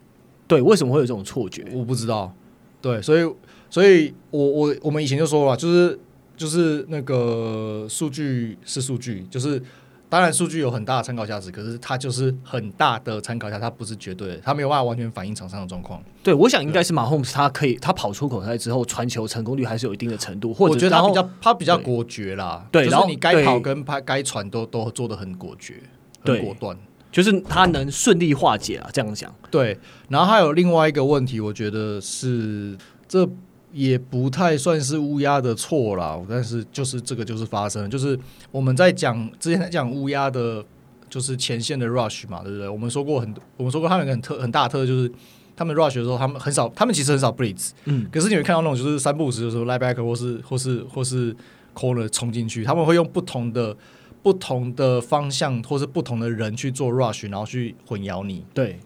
[0.46, 1.64] 对，为什么会有这种错觉？
[1.72, 2.32] 我不知道。
[2.80, 3.34] 对，所以，
[3.68, 5.98] 所以我我我们以前就说了，就是
[6.36, 9.62] 就是那个数据是数据，就是。
[10.10, 16.02] 当然，数据有很大的参考价值，可是它就是很大的参考价，它不是绝对的，它没有办法完全反映场上的状况。
[16.20, 22.66] 对，我想应该是马洪斯，他可以，他跑出口袋之后，传球成功率还是有一定的程度，或者我觉得他比较他比较果决啦。
[22.72, 25.76] 对，然后你该跑跟拍该传都都做的很果决，
[26.24, 26.76] 很果断，
[27.12, 28.90] 就是他能顺利化解啊。
[28.92, 29.78] 这样讲，对。
[30.08, 33.28] 然后还有另外一个问题，我觉得是这。
[33.72, 38.18] 也不太算是乌鸦的错啦，但是就是这个就是发生了，就是
[38.50, 40.64] 我们在讲之前在讲乌鸦的，
[41.08, 42.68] 就是前线的 rush 嘛，对不对？
[42.68, 45.10] 我们说过很，我们说过他有个很特很大特色，就是
[45.56, 51.36] 他们 rush 的时候，他们很少，他们其实很少 blitz，嗯，可是你会看到那种就是三不五时的时候，linebacker 或是或是或是
[51.74, 53.76] corner 冲进去，他们会用不同的
[54.22, 58.44] 不同的方向或是不同的人去做 rush，然后去混淆你。
[58.52, 58.80] 对，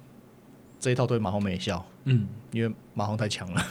[0.79, 3.64] 这一套对马洪没效，嗯，因为马洪太强了，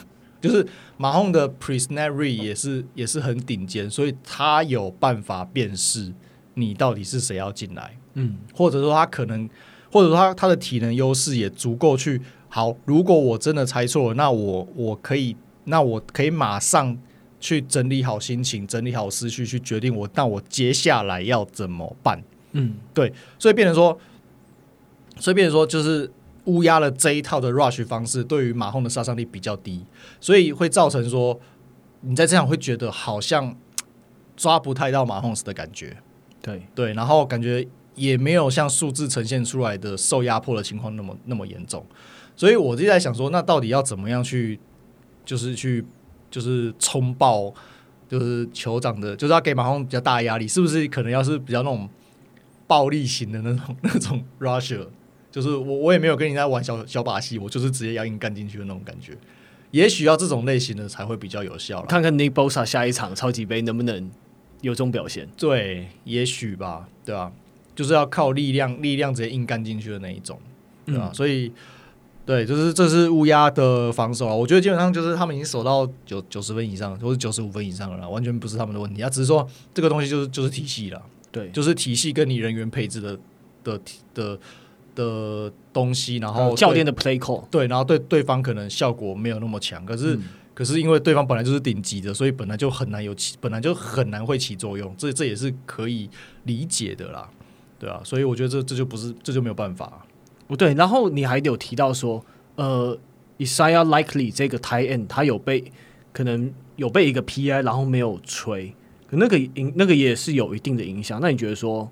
[0.44, 6.12] 就是马洪的 read 也是也是很顶尖，所以他有办法辨识
[6.54, 9.48] 你到底是谁要进来，嗯，或者说他可能。
[9.90, 16.98] 或者说他他的体能优势也足够去好，如果我真的猜错了，那我我可以，那我可以马上
[17.38, 22.20] 去整理好心情，整理好思绪，去决定我那我接下来要怎么办？
[22.54, 23.96] 嗯，对，所以变成说，
[25.20, 26.10] 所以变成说，就是
[26.44, 29.84] 乌鸦的这一套的 rush 方式，对于马洪的杀伤力比较低，
[30.20, 31.40] 所以会造成说，
[32.00, 33.56] 你在这样会觉得好像
[34.36, 35.96] 抓不太到马洪斯的感觉，
[36.42, 37.66] 对对，然后感觉。
[37.96, 41.86] 也没有像数字呈现出来的受压迫的情况那么那么严重，
[42.34, 44.58] 所以我就在想说，那到底要怎么样去，
[45.24, 45.84] 就是去，
[46.28, 47.54] 就是冲爆，
[48.08, 50.88] 就是酋长的，就是要给马洪比较大压力，是不是？
[50.88, 51.88] 可能要是比较那种
[52.66, 54.88] 暴力型的那种 那种 rusher，
[55.34, 59.18] 就是我我也没有跟你在玩小小把戏，我就是直接要硬干进去的那种感觉。
[59.72, 61.82] 也许要这种类型的才会比较有效。
[61.86, 64.08] 看看 Nick Bosa 下一场超级杯能不能
[64.60, 65.28] 有这种表现？
[65.36, 67.32] 对，也许吧，对吧？
[67.74, 70.38] 就是要靠力量，力量直接硬干进去的那一种，
[70.86, 71.08] 对吧？
[71.10, 71.50] 嗯、所以，
[72.24, 74.32] 对，就是这是乌鸦的防守啊。
[74.32, 79.02] 我觉得基本上就是他们已经守到九九十分以上，或者九十五分以上了啦，完全不是他们的问题。
[79.02, 79.44] 啊只是说
[79.74, 83.18] 这个东西就是就是体系了，对，就是体系跟你人员配置的
[83.64, 83.80] 的
[84.14, 84.38] 的
[84.94, 90.22] 的东西，然后教练的 play call，对，然后对对方可能效果没有那么强，可是、嗯、
[90.54, 96.08] 可是因为对方本来就是顶级的，所以本来就很难有起，本来就很难会起作用，这这也是可以
[96.44, 97.28] 理解的啦。
[97.78, 100.06] 对啊，所以我觉得这这就不是，这就没有办法。
[100.46, 102.24] 不对，然后你还有提到说，
[102.56, 102.96] 呃
[103.38, 105.72] ，Isaiah Likely 这个 tight end 他有被
[106.12, 108.74] 可能有被一个 PI，然后没有吹，
[109.08, 111.18] 可那个影那个也是有一定的影响。
[111.20, 111.90] 那你觉得说，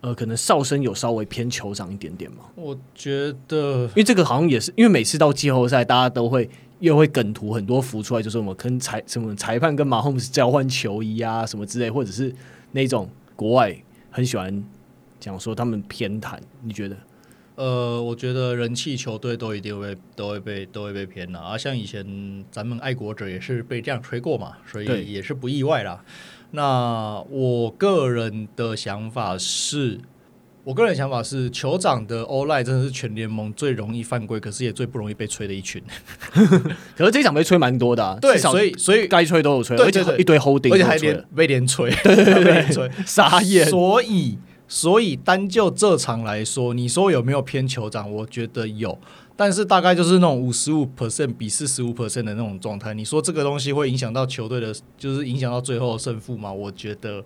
[0.00, 2.38] 呃，可能哨声有稍微偏酋长一点点吗？
[2.54, 6.48] 我觉得，因为这个好像也是，因为每次到季后赛，大家都会
[6.80, 12.34] 又会梗图很多浮出来，就是我们跟裁什么裁判跟马洪斯交换球衣啊什么之类，或者是
[12.72, 13.76] 那种国外
[14.10, 14.64] 很喜欢。
[15.20, 16.96] 讲说他们偏袒，你觉得？
[17.56, 21.58] 呃，我觉得人气球队都一定会都会被都会被偏了啊。
[21.58, 26.00] 像以前咱们爱国者也是被这样吹过嘛，所以也是不意外啦。
[26.50, 30.00] 那我个人的想法是，
[30.64, 35.82] 我个人的想法是，酋长的 O-line 真的是全联盟最容易犯规，可是也最不容易被吹的一群。
[36.96, 43.66] 可是这一场被吹蛮多的，啊， 对，所以所以该吹都有吹，而且一堆 holding，而且还连被连吹，对对对，被连吹， 傻眼。
[43.66, 44.38] 所以。
[44.68, 48.12] 所以单就这场来说，你说有没有偏酋长？
[48.12, 48.98] 我觉得有，
[49.34, 52.92] 但是大概就是那种五十五 percent 比四十五 percent 的那种状态。
[52.92, 56.52] 你说这个东西会影响到球队的，就是影响到最后的胜负吗？
[56.52, 57.24] 我觉得，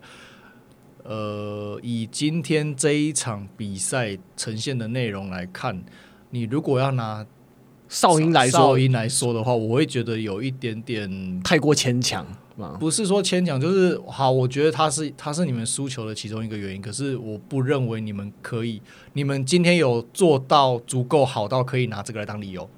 [1.03, 5.83] 呃，以今天这一场比赛呈现的内容来看，
[6.31, 7.27] 你如果要拿
[7.89, 12.25] 哨音来说，哨音来说的话，我会觉得有一点点太过牵强。
[12.79, 14.31] 不是说牵强，就是好。
[14.31, 18.81] 我觉得他是他是你们输球的其中一个原因，可是我不认为你们可以，
[19.15, 22.69] 你们今天有做到足够好到可以拿这个来当理由，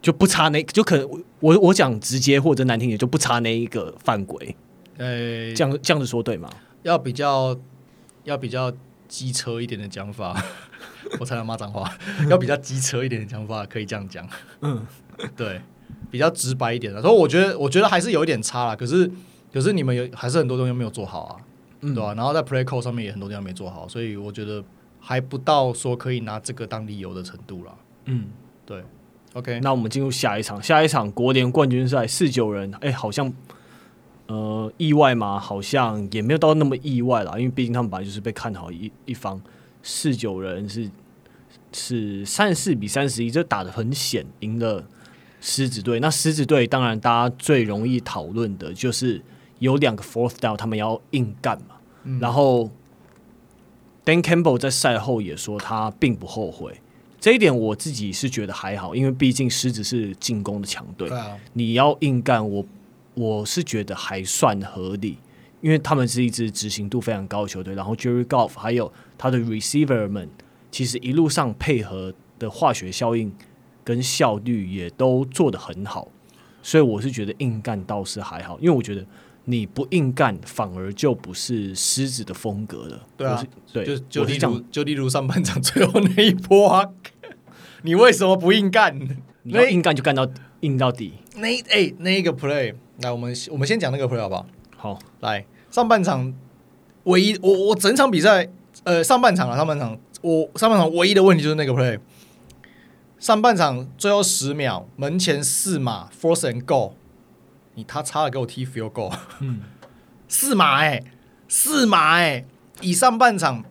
[0.00, 1.08] 就不差那，就可能
[1.40, 4.54] 我我讲直接或者难听点，就不差那一个犯规。
[4.96, 6.48] 呃、欸，这样这样子说对吗？
[6.82, 7.58] 要比较
[8.22, 8.72] 要比较
[9.08, 10.40] 机车一点的讲法，
[11.18, 11.92] 我才能骂脏话。
[12.28, 14.28] 要比较机车一点的讲法， 可以这样讲。
[14.60, 14.86] 嗯，
[15.36, 15.60] 对。
[16.10, 18.76] 比较直白一点的，所以我觉得，我觉得还是有一点差啦。
[18.76, 19.10] 可是，
[19.52, 21.36] 可是你们有还是很多东西没有做好啊，
[21.80, 22.14] 嗯、对吧、啊？
[22.14, 24.62] 然后在 play call 上面也很多地方没做好，所以我觉得
[25.00, 27.72] 还不到说可以拿这个当理由的程度啦。
[28.06, 28.26] 嗯，
[28.66, 28.82] 对。
[29.34, 33.32] OK，那我们进入下一场，下一场国联冠军赛四九人，哎、欸，好像
[34.28, 35.40] 呃意外嘛？
[35.40, 39.42] 好像也没有到那么意外啦，因为毕竟他们本来就是被看好一一方，
[39.82, 40.88] 四九人是
[41.72, 44.84] 是三十四比三十一，这打的很险，赢了。
[45.46, 49.20] 狮子队，那狮子队当然大家最容易讨论的就是
[49.58, 51.76] 有两个 fourth down，他们要硬干嘛。
[52.04, 52.70] 嗯、然后
[54.06, 56.80] Dan Campbell 在赛后也说他并不后悔，
[57.20, 62.64] 这一点我自己是觉得还好，因为毕竟狮子是进攻的强队，啊、你要硬干，我
[63.12, 65.18] 我是觉得还算合理，
[65.60, 70.26] 因为他们是一支执行度非常高的球队，然后 Jerry Golf 还有他的 receiver 们，
[70.70, 73.30] 其实一路上配合的化学效应。
[73.84, 76.08] 跟效率也都做得很好，
[76.62, 79.04] 所以我是觉得硬干倒是还好，因为我觉得
[79.44, 83.06] 你不硬干反而就不是狮子的风格了。
[83.16, 86.88] 对啊，对，就就例如就例如上半场最后那一波啊，
[87.82, 88.98] 你为什么不硬干？
[89.42, 90.26] 你要硬干就干到
[90.60, 91.12] 硬到底。
[91.36, 94.46] 那哎、欸，那一个 play，来，我们我们先讲那个 play 好不好？
[94.76, 96.32] 好，来上半场
[97.02, 98.48] 唯一我我整场比赛
[98.84, 101.98] 呃上半场啊上半场我上半场唯一的问题就是那个 play。
[103.24, 106.92] 上半场最后十秒门前四码 force and go，
[107.74, 109.10] 你他差了给我踢 field goal，
[109.40, 109.62] 嗯，
[110.28, 111.04] 四码哎、欸，
[111.48, 112.46] 四码哎、欸，
[112.82, 113.64] 以上半场。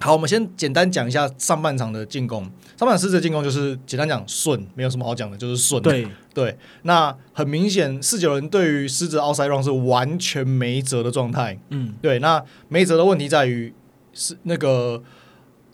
[0.00, 2.42] 好，我们先简单讲一下上半场的进攻。
[2.76, 5.80] 上半场狮子的进攻就是简单讲顺，没有什么好讲的，就是顺。
[5.80, 11.56] 对对，那很明显，四九人对于狮子 outside run 是完全没辙的状态。
[11.68, 12.18] 嗯，对。
[12.18, 13.72] 那没辙的问题在于
[14.12, 15.00] 是那个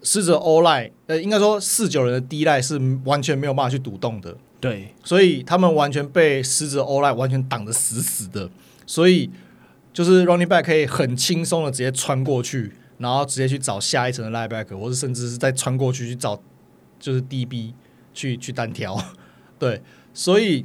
[0.06, 4.34] 狮子 O line，呃，应该说四九人的 D line 是完全没有办法去堵洞的。
[4.58, 8.48] 对，所以他们完全被狮子 O line 完全挡得死死的，
[8.86, 9.28] 所以
[9.92, 12.72] 就是 running back 可以很轻松的直接穿过去。
[12.98, 16.40] 然后直接去找下一层的 linebacker，或者甚至是再穿过去去找
[16.98, 17.74] 就是 DB
[18.14, 18.98] 去去单挑，
[19.60, 19.82] 对，
[20.14, 20.64] 所以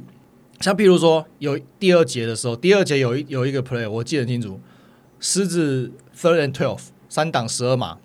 [0.58, 4.58] 像譬如说有第二节的时候，第二节有一有一个 play 我记得很清楚，
[5.20, 7.98] 狮子 third and twelve 三档十二码，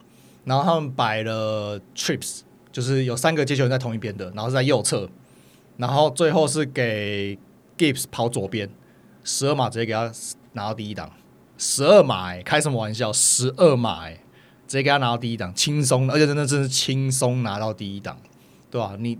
[0.47, 2.39] 然后他们摆了 trips，
[2.71, 5.09] 就是有三个接球人在同一边的，然后是在右侧，
[5.75, 7.37] 然后最后是给
[7.77, 8.69] Gibbs 跑左边，
[9.25, 10.09] 十二码直接给他
[10.53, 11.11] 拿到第一档。
[11.57, 13.11] 十二码哎，开什么玩笑？
[13.11, 14.13] 十二码哎，
[14.67, 18.17] 直接给他拿到第一档，轻松，而且真的真是轻松拿到第一档，
[18.71, 18.95] 对吧？
[18.97, 19.19] 你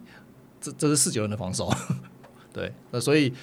[0.61, 1.69] 这这是四九人的防守，
[2.53, 3.33] 对，那所以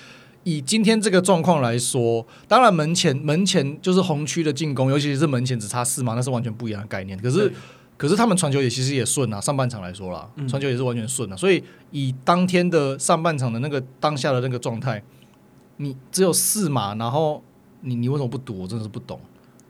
[0.44, 7.18] 以今天这个状况来说，当然门前门前就是红区的进攻，尤其是门前只差四码，那是完全不一样的概念。
[7.18, 7.52] 可是
[7.96, 11.36] 可是他们传球也其实也顺啊，上半场来说啦，传球也是完全顺啊。
[11.36, 15.02] 所以以当天的上半场的那个当下的那个状态，
[15.78, 17.42] 你只有四码，然后。
[17.86, 18.62] 你你为什么不赌？
[18.62, 19.20] 我真的是不懂。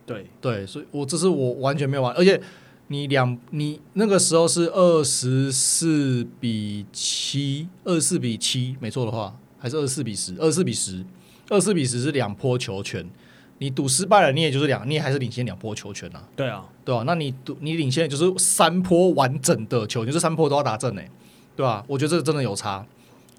[0.07, 2.15] 对对，所以我这是我完全没有玩。
[2.15, 2.41] 而且
[2.87, 11.03] 你两你那个时候是二十四比七，二十四比七，没错的话，还是二十四比十，二十四比十，
[11.49, 13.09] 二十四比十是两波球权。
[13.57, 16.23] 你赌失败了，你也就是两，你也还是领先两波球权啊。
[16.37, 17.05] 对啊，对吧、啊？
[17.07, 21.11] 那你赌你领先就是三波完整的球，就是三波都要打正诶，
[21.57, 21.85] 对吧、啊？
[21.89, 22.87] 我觉得这个真的有差，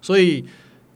[0.02, 0.44] 所以。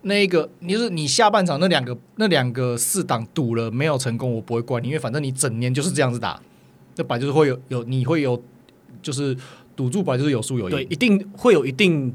[0.03, 6.41] 那个，你就是你下半场那两个那两个四档赌了没有成功，我不会怪你，因为反正你整年就是这样子打，
[6.97, 8.43] 那本来就是会有有你会有
[9.03, 9.37] 就是
[9.77, 12.11] 赌注本来就是有输有赢，对，一定会有一定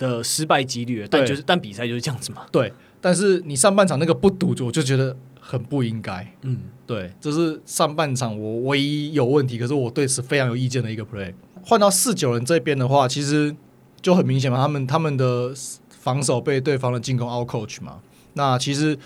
[0.00, 2.44] 的失败几率，但就是但比赛就是这样子嘛。
[2.50, 6.34] 对，但是你上半场那个不赌，我就觉得很不应该。
[6.42, 11.32] 嗯，对，这是上半场我唯一有问题，可是我对此非常有意见的一个 play。
[11.62, 13.54] 换到四九人这边的话，其实
[14.02, 15.54] 就很明显嘛，他们他们的。
[16.00, 18.00] 防守被对方的进攻 out coach 嘛？
[18.32, 18.98] 那其实，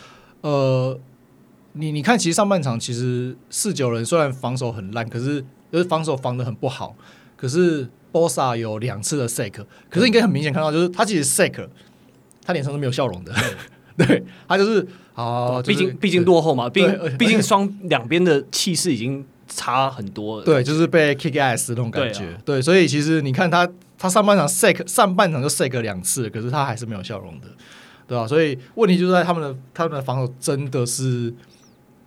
[0.43, 0.97] 呃，
[1.73, 6.95] 你你看，其实上半场其实四九人虽然防守很烂，可是就是防守防的很不好。
[7.37, 11.67] 可是 Bosa 有两次的 sack，可是应该很明显看到，就是他其实 sack，
[12.47, 13.35] 他脸上是没有笑容的。
[13.97, 16.87] 对， 他就是啊，毕竟毕竟落后嘛，毕
[17.19, 20.45] 毕竟双两边的气势已经差很多了。
[20.45, 22.21] 对，就是被 kick ass 那种感觉。
[22.21, 23.69] 对，啊、对，所以其实你看他。
[23.97, 27.47] 他上半场 sack 上半场就 sack 两次，可是他还是没有笑容的，
[28.07, 28.27] 对吧？
[28.27, 31.33] 所以问题就在他们的他们的防守真的是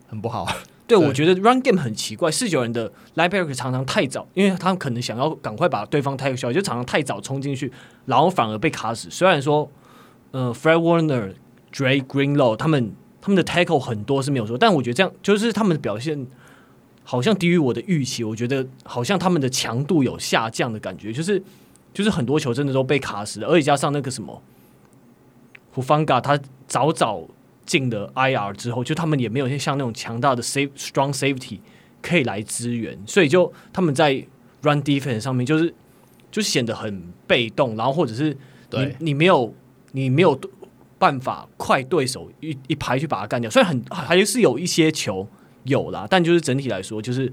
[0.06, 0.46] 很不好。
[0.88, 7.70] 对，我觉得 run game 很奇怪，四九人的 linebacker 常常太早，因为他们可能想要赶快把对方 tackle 就常常太早冲进去，
[8.06, 9.08] 然后反而被卡死。
[9.10, 9.70] 虽然说，
[10.32, 11.34] 呃，Fred Warner、
[11.72, 16.26] Dre Greenlow 他们他们的 tackle 很多是没有说，但我觉得这样就是他们的表现
[17.04, 18.24] 好像低于我的预期。
[18.24, 21.42] 我觉得好像他们的强度有下降的感觉，就是。
[21.90, 24.40] 就是很多球真的都被卡死了，而且加上那个什么
[25.72, 27.26] 胡方嘎，他早早
[27.68, 31.60] 进了 IR 之后，就他们也没有像那种强大的 safe strong safety
[32.02, 34.14] 可以来支援，所以就他们在
[34.62, 35.72] run defense 上面就是
[36.32, 38.36] 就显得很被动，然后或者是
[38.72, 39.54] 你你没有
[39.92, 40.36] 你没有
[40.98, 45.28] 办法快对手一一排去把它干掉，虽然很还是有一些球
[45.62, 47.32] 有啦，但就是整体来说就是。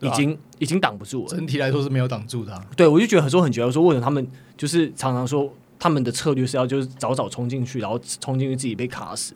[0.00, 2.62] 已经、啊、已经挡不住了，整体来说是没有挡住的、啊。
[2.76, 9.32] 对，我就觉得很说很绝，我说为什么他们就是常常说他们的策略是要就是早早冲进去，然后冲进去自己被卡死，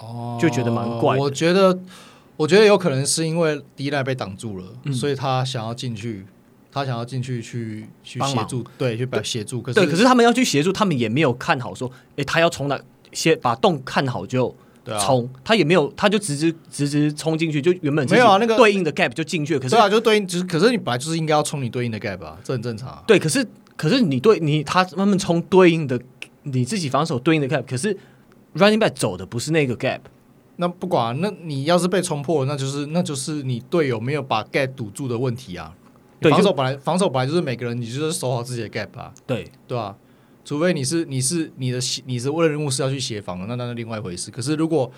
[0.00, 1.16] 哦，就觉得蛮怪。
[1.16, 1.78] 我觉得
[2.36, 6.24] 我觉得有可能是因为第一代被挡住了，嗯、所以他想要进去，
[6.72, 9.60] 他想要进去去去协助，忙对，去把协助。
[9.62, 12.80] 可是对，可是他们要去协助，他们也没有看好说，哎，他要从哪
[13.12, 14.54] 先把洞看好就。
[14.98, 19.60] 冲，他也没有，他就直直直直冲进去，就原本没有啊，那个对应的 gap 就进去了。
[19.60, 23.00] 可是对啊，就对应，就是可是你本来就是应该要冲你对应的 gap 啊，这很正常啊。
[23.06, 23.46] 对，可是
[23.76, 26.00] 可是你对你他慢慢冲对应的
[26.42, 27.96] 你自己防守对应的 gap，可是
[28.54, 30.00] running back 走的不是那个 gap，
[30.56, 35.74] 那不管，那你要是被冲破了，那就是那就是你队友没有把 gap 堵住的问题啊。
[36.20, 39.12] 对，防守本来防守本来就是每个人，你就是守好自己的 gap 啊。
[39.26, 39.96] 对，对啊。
[40.44, 44.30] 除非你是你是你的你是为了任务是要去协防的，那那是另外一回事。
[44.30, 44.90] 可是如果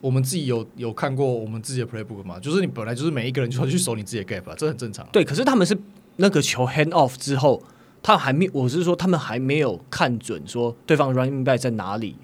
[0.00, 5.06] 我们自己有有看过我们自己的 playbook 嘛，就是你本来就是每一个人就要去守你自己的 gap 啊，这很正常。
[5.12, 5.78] 对，可是他们是
[6.16, 7.62] 那个球 hand off 之后，
[8.02, 12.16] 他还没，我是说他们还没有看准说对方 running back 在哪里。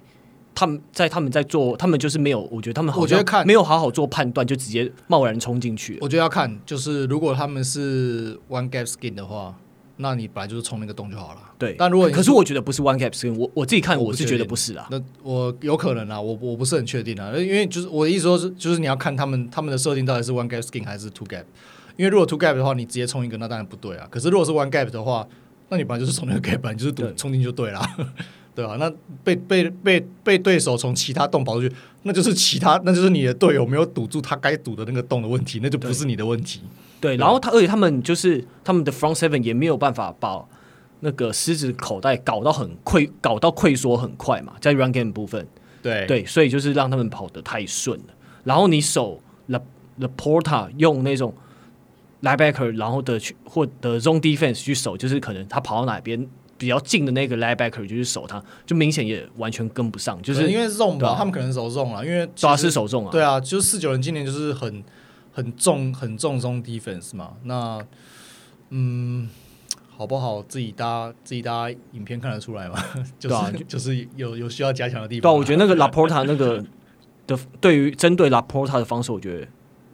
[0.54, 5.98] 他们在他们在做，他们就是没有，我觉得他们好像没有好好做判断，就直接贸然冲进去。
[6.00, 9.54] 我觉得要看，就是如果他们是 one gap skin 的话，
[9.96, 11.40] 那你本来就是冲那个洞就好了。
[11.58, 14.86] 对，但如果可是我觉得不是 one gap skin，我我自己看我是觉得不是啊。
[14.90, 21.44] 那我有可能啊，我我不是很确定啊，因为就是我的意思说是，就是你要看他们他们的设定到底是 one gap skin 还是 two gap。
[21.96, 24.06] 因为如果 two gap 的话，你直接冲一个，那当然不对啊。
[24.10, 25.28] 可是如果是 one gap 的话，
[25.68, 27.80] 那你本来就是冲那个 gap，本来就是赌冲进去就对了。
[28.54, 28.92] 对啊，那
[29.24, 36.60] 被被被被对手从其他洞跑出去，那就是其他，那就是你的队友没有堵住他该堵的那个洞的问题，那就不是你的问题。
[37.00, 40.44] 对，对，然后他而且他们就是他们的 front seven 也没有办法把
[41.00, 45.46] 那个狮子口袋搞到很溃，搞到溃缩很快嘛，在 run game 部分。
[45.80, 48.14] 对对，所以就是让他们跑得太顺了。
[48.44, 49.58] 然后你守 the
[49.98, 51.34] the porter 用那种
[52.20, 56.28] linebacker，然后的去或的 zone defense 去守，就是可能他跑到哪边。
[56.62, 64.84] 比较近的那个 linebacker 就去守他，就明显也完全跟不上，就是因为 zone 吧，他们可能守 zone 了，因为抓是守 zone 啊，对啊，就是四九人今年就是很
[65.32, 67.84] 很重很重 zone defense 嘛，那
[68.70, 69.28] 嗯，
[69.90, 70.40] 好不好？
[70.44, 72.80] 自己搭自己搭影片看得出来嘛，
[73.18, 75.22] 就是、啊、就是有有需要加强的地方。
[75.22, 76.64] 对、啊，我觉得那个 LaPorta 那个
[77.26, 79.48] 的对于针对 LaPorta 的防守，我觉得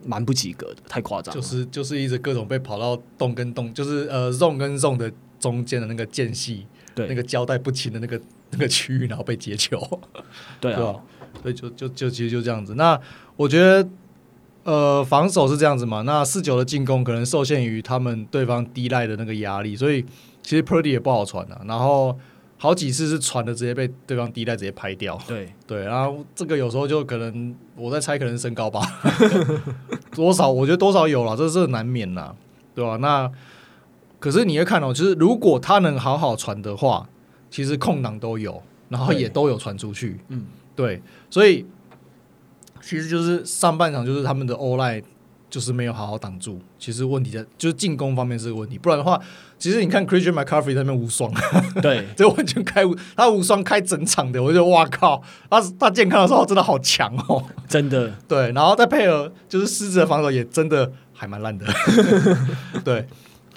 [0.05, 1.33] 蛮不及格的，太夸张。
[1.33, 5.11] 就是就是一直各种被跑到洞跟洞，就是呃 zone 跟 zone 的。
[5.39, 8.19] 中间的那个间隙，对那个交代不清的那个
[8.51, 9.79] 那个区域，然后被截球，
[10.59, 10.95] 对啊，
[11.41, 12.75] 对所以就就就其实就这样子。
[12.75, 12.99] 那
[13.35, 13.87] 我觉得，
[14.63, 16.01] 呃，防守是这样子嘛。
[16.01, 20.03] 那四九的进攻可能受限于他们对方低赖的那个压力，所以
[20.41, 21.61] 其实 Purdy 也不好传啊。
[21.65, 22.17] 然后
[22.57, 25.17] 好几次是传的直接被对方低赖直接拍掉。
[25.27, 28.81] 对对，然后这个有时候就可能我在猜，可能身高吧，
[30.13, 32.35] 多少我觉得多少有了，这是难免呐，
[32.73, 32.97] 对吧、啊？
[32.97, 33.31] 那。
[34.19, 37.07] 可是你会看到，就是如果他能好好传的话，
[37.49, 40.19] 其实空档都有，然后也都有传出去。
[40.27, 40.45] 嗯，
[40.75, 41.65] 对，所以
[42.81, 45.03] 其实就是上半场就是他们的 O-line
[45.49, 46.59] 就是没有好好挡住。
[46.77, 49.19] 其实问题在就是进攻方面是个问题，不然的话，
[49.57, 51.31] 其实你看 Christian McCaffrey 在那边无双，
[51.81, 58.13] 对， 这完全开无他无双开整场的，我就哇靠，他他健康的时候真的好强哦，真的。
[58.27, 61.65] 对，然后再配合就是狮子的防守也真的还蛮烂的，
[62.83, 63.07] 对。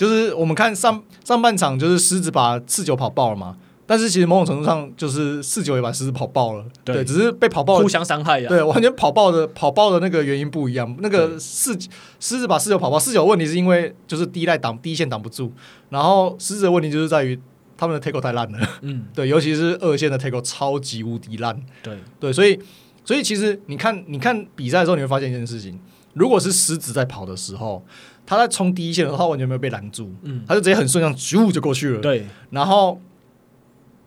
[0.02, 10.92] 就是我们看上上半场，就是狮子把四九跑爆了嘛，但是其实某种程度上，就是四九也把狮子跑爆了，对，对，只是被跑爆了，互相伤害呀，对，完全跑爆的跑爆的那个原因不一样。
[10.98, 11.72] 那个四
[12.18, 15.52] 狮子把四九跑爆，四九问题是因为就是第一代挡第一线挡不住，
[15.90, 17.38] 然后狮子的问题就是在于
[17.76, 21.96] 他们的 tackle 太烂了，嗯， 对，尤其是二线的 tackle 超级无敌烂，对。
[22.18, 22.58] 对，所以
[23.04, 25.78] 所以其实你看你看比赛的时候，你会发现一件事情，
[26.14, 27.84] 如果是狮子在跑的时候。
[28.24, 32.00] 他在冲第一线的时候，他完全没有被拦住，嗯，他就直接很顺畅，咻就过去了。
[32.00, 33.00] 对，然后，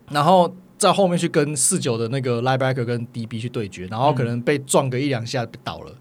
[0.09, 5.91] 然后在后面去跟四九的那个 linebacker 跟 DB 去对决，然后可能被撞个一两下被倒了。
[5.91, 5.97] 嗯、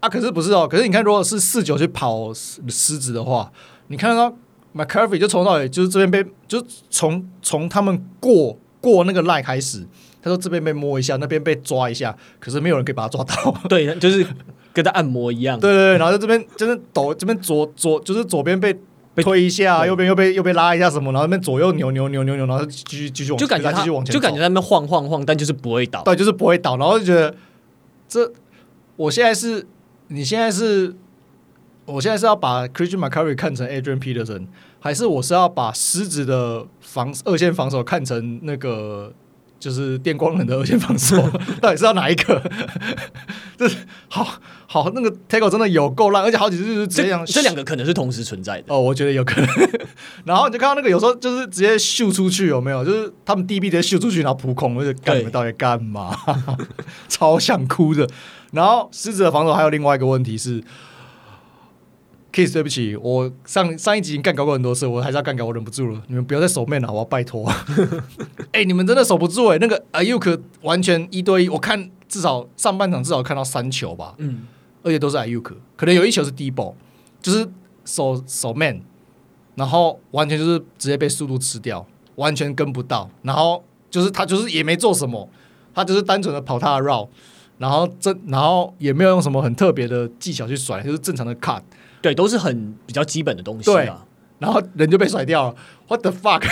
[0.00, 0.68] 啊，可是不是哦？
[0.68, 3.50] 可是你看，如果是四九去跑狮子的话，
[3.88, 4.32] 你看到
[4.74, 9.86] McCarthy 就从到尾就是这边被，就从从他们过过那个 line 开始，
[10.22, 13.52] 他说这边被摸一下，那边被抓一下，可是没有人可以把他抓到。
[13.68, 14.26] 对，就是。
[14.72, 18.72] 跟他按摩一样，对对对，然后在这边就是抖，这边左左就是左边被
[19.14, 27.34] 被推一下，右边又被又被拉一下什么，然后那边左右扭扭扭扭扭，然后继续继续往，就感觉继续往前，就感觉在那边晃晃晃，但就是不会倒，对，就是不会倒，然后就觉得
[28.08, 28.30] 这，
[28.96, 29.66] 我现在是，
[30.08, 30.94] 你现在是，
[31.86, 34.46] 我现在是要把 Christian McCaffrey 看成 Adrian Peterson，
[34.78, 39.12] 还是我是要把狮子的防二线防守看成那个？
[39.60, 41.18] 就是电光人的二线防守，
[41.60, 42.42] 到底是要哪一个？
[43.58, 43.68] 这
[44.08, 44.26] 好
[44.72, 47.26] 好那个 tackle 真的有够烂，而且好几次就是这样。
[47.26, 49.50] 这两个可能是同时存在的哦，我觉得有可能。
[50.24, 52.84] 然后你就看到那个有时候就是直接秀出去，有没有？
[52.84, 56.16] 就是他们 DB 直接秀出去，然后扑空，我就干你们到底干嘛？
[57.08, 58.08] 超想哭的。
[58.52, 60.62] 然后狮子的防守还有另外一个问题是。
[62.32, 66.00] Kiss，对不起，我上上一集已经干搞过很多次，我还是要干搞，我忍不住了。
[66.06, 67.44] 你们不要再守 man 了，我要拜托。
[68.54, 74.42] 哎、欸，你们真的守不住哎、欸，那个 Aiyuk 完全一对一，我看至少上半场至少看到三球吧，嗯，
[74.82, 76.74] 而且都是 Aiyuk，可能有一球是 d ball，
[77.20, 77.48] 就是
[77.84, 78.80] 手手 man，
[79.54, 85.28] 然后完全就是直接被速度吃掉，完全跟不到，然后就是他就是也没做什么，
[85.74, 87.08] 他就是单纯的跑他的 route，
[87.58, 91.62] 然后这然后也没有用什么很特别的技巧去甩，就是正常的 cut。
[92.02, 94.06] 对，都是很比较基本的东西啊。
[94.38, 95.56] 然后人就被甩掉了
[95.86, 96.42] ，What the fuck？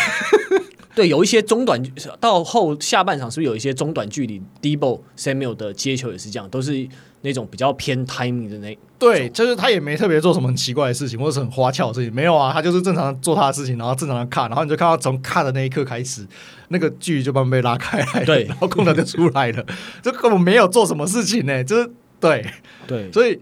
[0.95, 1.83] 对，有一些中短
[2.21, 6.87] 到后下半场是不是有一些中短距离，Debo Samuel 的接球也是这样，都是
[7.23, 8.77] 那种比较偏 timing 的那。
[8.99, 16.27] 对，就是他也没特别做什么很奇怪的事情，或者是很花俏的事情，没有啊，他就是正常做他的事情，然后正常的看，然后你就看到从看的那一刻开始，
[16.69, 19.65] 那个距离就慢慢被拉开来，对，然后空档就出来了，
[20.03, 22.45] 这根本没有做什么事情呢、欸，就是对。
[22.89, 23.39] 对，所以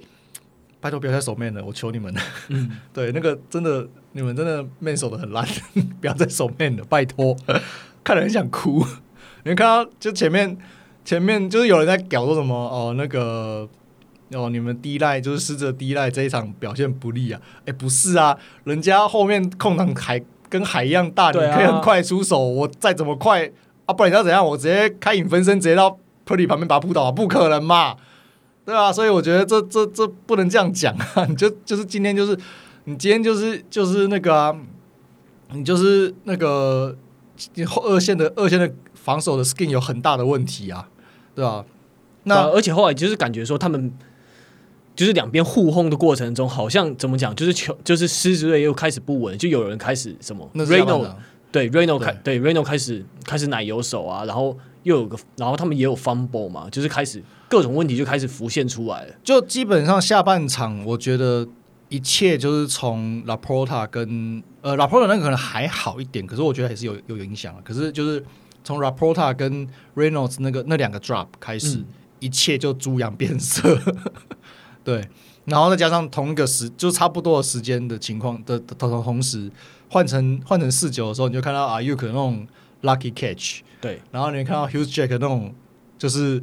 [0.80, 5.46] 拜托不要再守 man 了，我求你们了，嗯， 对，那个真的你们真的 man 守的很烂，
[6.02, 7.34] 不要再守 man 了，拜托，
[8.04, 8.84] 看了很想哭，
[9.44, 10.54] 你们看到就前面
[11.06, 13.66] 前面就是有人在搞说什么哦那个。
[14.32, 17.40] 哦，你们第一赖就是狮子的第一赖这一场表现不利啊！
[17.64, 22.40] 哎，不是啊，人家后面空档海跟海一样大，你可以很快出手。
[22.40, 23.48] 我再怎么快
[23.84, 24.44] 啊，不然你要怎样？
[24.44, 25.96] 我直接开影分身，直接到
[26.26, 27.94] Purdy 旁边把他扑倒，不可能嘛？
[28.64, 31.24] 对啊，所以我觉得这这这不能这样讲啊！
[31.30, 32.36] 你就就是今天就是
[32.86, 34.56] 你今天就是就是那个啊，
[35.52, 36.96] 你就是那个
[37.64, 40.88] 后二线的二线的防守的 skin 有很大的问题啊，
[41.36, 41.64] 对啊？
[42.24, 43.92] 那而且后来就是感觉说他们。
[44.96, 51.14] 就是两边互轰的过程中，好像怎么讲，就是球，就是狮子队又开始不稳，就有人开始什么，Reno
[51.52, 59.14] 对 Reno 开对 Reno 开始开始奶油手啊，然后又有个，然后他们也有 fumble 嘛，就是开始各种问题就开始浮现出来了。
[59.22, 61.46] 就基本上下半场，我觉得
[61.90, 67.54] 一切就是从 LaPorta 跟呃 LaPorta 那个可能还好一点，可是我觉得还是有有影响。
[67.62, 68.24] 可是就是
[68.66, 71.86] 从 Raporta 跟 Reynolds 那个那两个 drop 开始，嗯、
[72.18, 73.78] 一切就猪羊变色。
[74.82, 75.08] 对，
[75.44, 79.48] 然后再加上同一个时，就差不多的时间的情况的同同同时
[79.88, 82.44] 换成换成四九的时候，你就看到 Aiyuk 那种
[82.82, 85.54] lucky catch，对，然后你看到 Hughes Jack 那种
[85.96, 86.42] 就是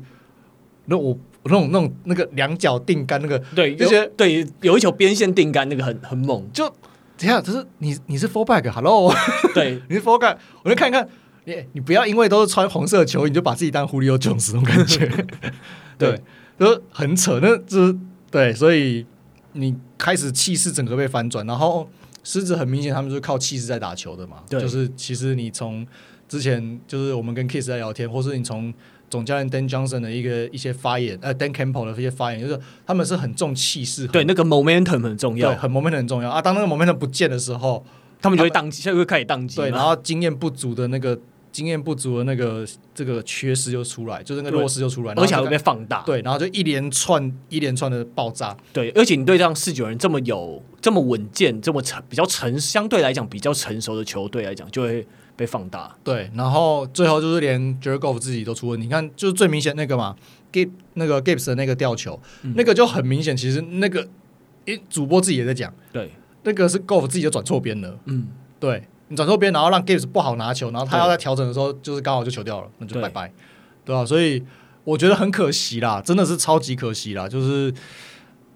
[0.86, 6.70] 那我那种那种那个两脚定杆那个，对，这些对有一球边线定杆那个很很猛，就
[7.18, 9.14] 等下，就是你你是 fullback，hello，
[9.54, 11.08] 对， 你是 fullback，我就看一看
[11.46, 15.10] 你你不要因为都是穿红色的球衣，你就把自己当 Julio Jones 那种感觉，
[15.98, 16.22] 对，
[16.60, 17.98] 就很扯，那就是。
[18.34, 19.06] 对，所以
[19.52, 21.88] 你开始气势整个被翻转，然后
[22.24, 24.38] 狮子很明显他们就是靠气势在打球的嘛。
[24.50, 25.86] 对，就是其实你从
[26.28, 28.74] 之前就是我们跟 Kiss 在聊天，或是你从
[29.08, 36.42] 总教练 Dan Johnson 的一个一些发言，呃，Dan Campbell 的一些发言，就是他们是很重气势，对，那个 momentum 很重要，对，很 momentum 很重要啊。
[36.42, 37.86] 当那个 momentum 不见的时候，
[38.20, 41.20] 他们就会宕机，就会开始宕机，对，然后经验不足的那个。
[41.54, 46.02] 经验不足的那个这个缺失就出来，就是那个弱势就出来，而且还会被放大。
[46.02, 48.58] 对，然后就一连串一连串的爆炸。
[48.74, 55.96] 对，而且你对这样四九人这么有这么稳健、这么成比较成相对来讲比较成熟的球队来讲，就会被放大。
[56.04, 58.88] 对，然后最后就是连 Jared Goff 自己都出问题。
[58.88, 60.16] 你看，就是最明显那个嘛
[60.52, 63.38] ，Gabe 那个 Gibbs 的那个吊球，嗯、那个就很明显。
[63.38, 64.08] 其实那个，
[64.66, 66.10] 诶，主播自己也在讲，对，
[66.44, 68.00] 那个是 Golf 自己就转错边了。
[68.06, 68.28] 嗯，
[68.60, 68.84] 对。
[69.14, 73.28] 你转错边，然后让 Gibbs 不好拿球，然后他要在调整的时候，就是刚好就球掉了，那就拜拜，
[73.86, 74.04] 对，对吧？
[74.04, 74.44] 所以
[74.84, 77.72] 我觉得很可惜啦，真的是超级可惜啦，就是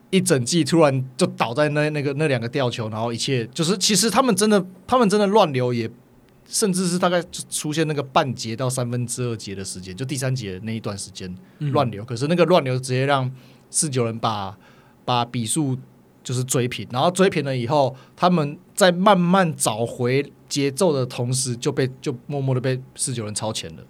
[0.10, 5.88] 一整季突然就倒在那那个那两个吊球，然后一切就是其实他们真的他们真的乱流，也
[6.47, 13.32] 甚至是大概出现那个半节到三分之二节的时间，就第三节那一段时间乱流，嗯、可是那个乱流直接让
[13.70, 14.58] 四九人把
[15.05, 15.78] 把比数
[16.24, 20.34] 就是追平，然后追平了以后，他们再慢慢找回。
[20.50, 23.84] 节奏的同时就被就默默的被四九人超前了，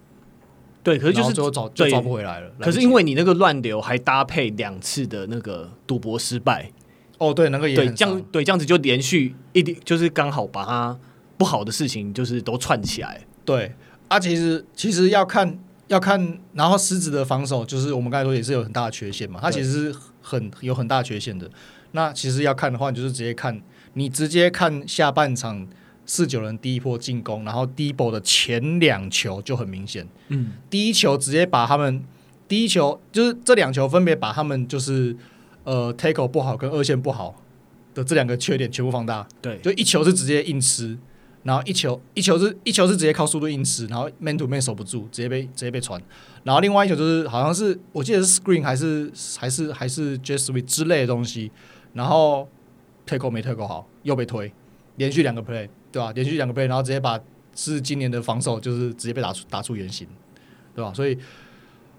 [0.82, 2.50] 对，可是就是最后找就找不回来了。
[2.60, 6.72] 可是因为你那个乱流还搭配两次的那个赌博失败，
[7.18, 10.98] 哦，对，那个也对这样对这样子就连续一点就是刚好把它
[11.36, 13.20] 不好的事情就是都串起来。
[13.44, 13.72] 对
[14.08, 21.48] 啊，其实其实要看要看，然后狮子的防守就是我们刚才说也是有很大的缺陷嘛，它其实是很有很大缺陷的。
[21.92, 25.68] 那其实要看的话，你就是直接看你直接看下半场。
[26.08, 30.08] 四九人第一波进攻，然后 Debo 的前两球就很明显。
[30.28, 32.02] 嗯，第一球直接把他们，
[32.48, 35.14] 第一球就是这两球分别把他们就是
[35.64, 37.36] 呃 tackle 不好跟二线不好
[37.94, 39.28] 的这两个缺点全部放大。
[39.42, 40.96] 对，就一球是直接硬吃，
[41.42, 46.02] 然后一球一球是一球是直接靠速度硬吃，然后 man to man 守不住，直接被直接被传。
[46.42, 51.52] 然后另外一球就是好像是我记得是 screen 还是还是还是 sweep 之类的东西，
[51.92, 52.48] 然后
[53.06, 54.50] tackle 没 tackle 好，又被推，
[54.96, 55.68] 连续两个 play。
[55.98, 56.12] 对吧？
[56.14, 57.18] 连续两个 play，然后直接把
[57.56, 60.06] 是今年的防守就是直接被打出打出原形，
[60.76, 60.94] 对吧？
[60.94, 61.18] 所以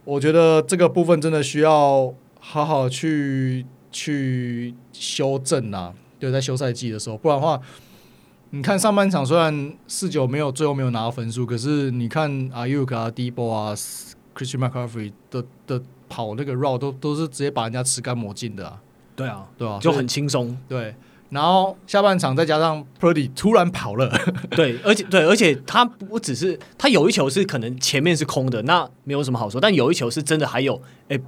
[0.05, 5.93] 我觉得这个部分真的需要好好去去修正啊！
[6.17, 7.59] 对，在休赛季的时候，不然的话，
[8.51, 13.75] 你看上半场虽然四九没有最后没有拿到分数，可是你看 Aiyuk 啊、Debo 啊、
[14.33, 18.81] Christian McCaffrey 的的跑那个 route 都都是直接把人家吃干抹净的啊！
[19.17, 20.57] 对啊，对啊，就很轻松。
[20.69, 20.95] 对。
[21.29, 24.11] 然后下半场再加上 Purdy 突然跑了，
[24.51, 31.19] 对，而且对，而且他不只是他有一球是可能前面是空的，那没有什么好说，但有一球是真的还有，哎，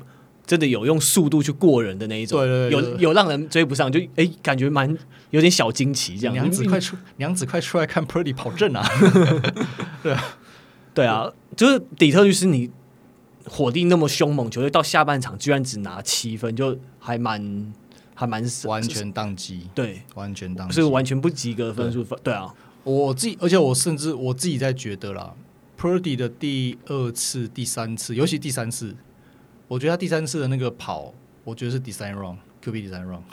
[0.45, 4.97] 真的有用速度去过人的那一种，对对对，有有让人追不上，就哎感觉蛮
[5.30, 6.34] 有点小惊奇这样。
[6.34, 8.84] 娘子快出， 娘子快出来看 Purdy 跑阵啊！
[10.02, 10.24] 对啊，
[10.95, 12.72] 对啊，就是底特律是你
[13.45, 17.72] 火力那么凶猛，球队到下半场居然只拿七分，就还蛮。
[18.22, 22.53] 还蛮完全宕机，对，完全宕机，是完全不及格分数分，对啊，
[22.84, 25.34] 我自己，而且我甚至我自己在觉得啦
[25.76, 28.95] ，Purdy 的第二次、第三次，尤其第三次，
[29.67, 31.11] 我觉得他第三次的那个跑，
[31.43, 33.24] 我觉得是 design wrong，QB design wrong，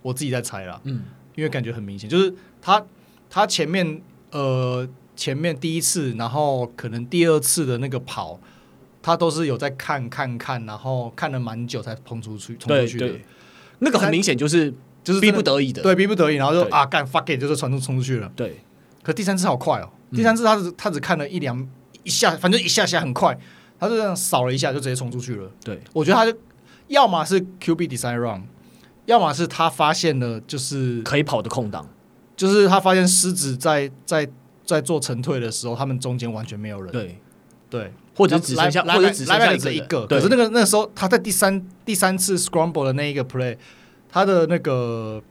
[0.00, 1.02] 我自己在猜啦，嗯，
[1.34, 2.82] 因为感觉很明显，就是他
[3.28, 8.40] 他前面呃前面第一次，然后可能第二次的那个跑，
[9.02, 13.12] 他都是有在看看看，然后看了蛮久才冲出去，冲出去的。
[13.80, 14.72] 那个很明显就是
[15.04, 18.30] 就是逼不得已的，对，逼不得已，然后就啊干 fuck it，就是传送冲出去了。
[18.34, 18.60] 对，
[19.02, 21.66] 可第三次好快哦，第三次他只他只看了一两
[22.02, 23.38] 一下，反正一下下很快，
[23.78, 25.50] 他就这样扫了一下就直接冲出去了。
[25.64, 26.36] 对，我觉得他就
[26.88, 28.42] 要么是 QB design wrong，
[29.06, 31.88] 要么是他发现了就是可以跑的空档，
[32.36, 34.28] 就是他发现狮子在在
[34.64, 36.92] 在做沉退的时候，他们中间完全没有人。
[36.92, 37.18] 对
[37.70, 37.92] 对。
[38.18, 40.04] 或者只剩下，或者只剩下这一个。
[40.08, 43.56] 可是那个那个时候，他在第三第三次 scramble 的那一个 play，
[44.10, 45.22] 他的那个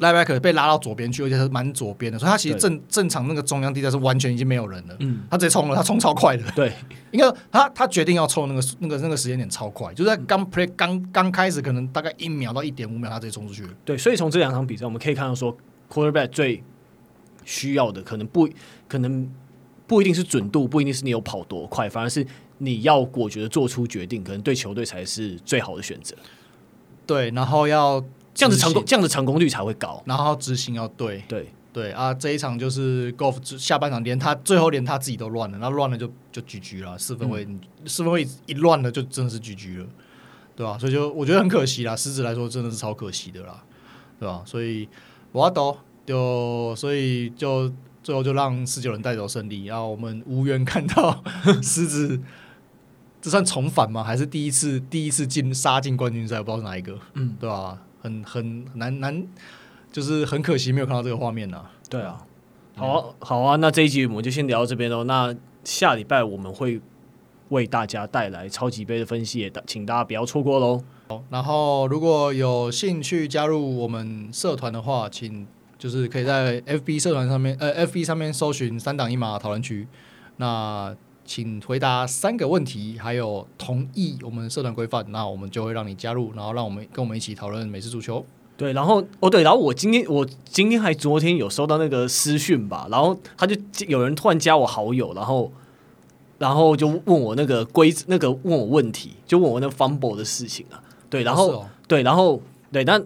[0.00, 4.96] linebacker 被拉到左边去，而且是蛮左边的，所以他其实正正常那个中央地带是完全已经没有人了。
[4.98, 6.42] 嗯，他直接冲了，他冲超快的。
[6.56, 6.72] 对，
[7.12, 13.70] 应该他他决定要冲那个那个那个时间点超快，就在刚 play 刚刚开始，可能大概一秒到一点五秒，他直接冲出去了。
[13.84, 15.56] 对，所以从这两场比赛我们可以看到，说
[15.88, 16.62] quarterback 最
[17.44, 18.48] 需要的可能不
[18.88, 19.30] 可能。
[19.86, 22.26] 不一定是准度，不一定是你有跑多快，反而是
[22.58, 26.16] 你要果决的做出决定，可能对球队才是最好的选择。
[27.06, 28.02] 对，然后要
[28.34, 30.02] 这样子成功，这样子成功率才会高。
[30.04, 32.12] 然后执行要对，对对啊！
[32.12, 39.86] 这一场就是 Golf 下半场连他最后连他自己都乱了，那乱了就就 GG 了，四分位、嗯、四分位一乱了就真的是 GG 了，
[40.56, 40.78] 对吧、啊？
[40.78, 43.62] 所以就我觉得很可惜啦，狮子来说真的是超可惜的啦，
[44.18, 44.42] 对吧、啊？
[44.44, 44.88] 所以
[45.30, 47.72] 我都就所以就。
[48.06, 51.24] 最后就让十九人带走胜利，然后我们无缘看到
[51.60, 52.20] 狮子，
[53.20, 54.04] 这算重返吗？
[54.04, 56.38] 还是第一次第一次进杀进冠军赛？
[56.38, 57.82] 我不知道是哪一个，嗯，对吧、啊？
[58.00, 59.26] 很很难难，
[59.90, 61.72] 就是很可惜没有看到这个画面呐、啊。
[61.90, 62.24] 对啊，
[62.76, 65.02] 好啊好啊，那这一集我们就先聊到这边喽。
[65.02, 65.34] 那
[65.64, 66.80] 下礼拜我们会
[67.48, 70.80] 为大家带来超级杯的分析，也请大家不要错过喽。
[71.08, 75.48] 好，然后如果有兴趣加入我们社团的话，请。
[75.78, 79.86] 就是可以在 FB 社团上面，呃，FB 上面搜寻三档一码讨论区。
[80.38, 88.24] 那请回答三个问题，还有同意我们社团规范，那我们就会让你加入，然后让我们跟我们一起讨论美式足球。
[88.56, 93.56] 对，然后哦对，然后我今天我今天还昨天有收到那个私讯吧，然后他就
[93.88, 95.52] 有人突然加我好友，然后
[96.38, 100.80] 然后就问我那个规则，那个问我问题，就问我那个 fumble 的事情啊。
[101.10, 102.40] 对，然后、哦、对，然后
[102.72, 102.98] 对，那。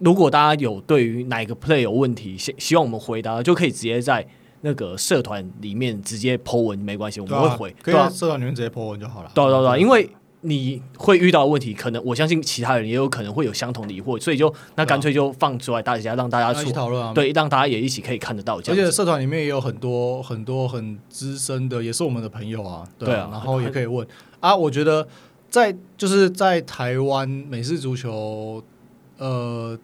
[0.00, 4.26] 如果大家有对于哪一个 play 有问题，希希望我们回答，就可以直接在
[4.62, 7.76] 那个社团里面直接 po 文，没关系，我们会回。
[7.82, 9.30] 可以在社团里面直接 po 文就好了。
[9.34, 17.12] 对对对，因为你会遇到的问题，可能我相信其他人也有可能会有相同的疑惑，所以就那干脆就放出来，大家让大家去讨论啊。
[17.12, 18.56] 对，让大家也一起可以看得到。
[18.56, 22.88] 而且社团里面也有很多很多很资深的，也是我们的朋友啊。
[22.98, 24.06] 对啊，然后也可以问
[24.40, 24.56] 啊。
[24.56, 25.06] 我觉得
[25.50, 28.62] 在就是在台湾美式足球，
[29.18, 29.78] 呃。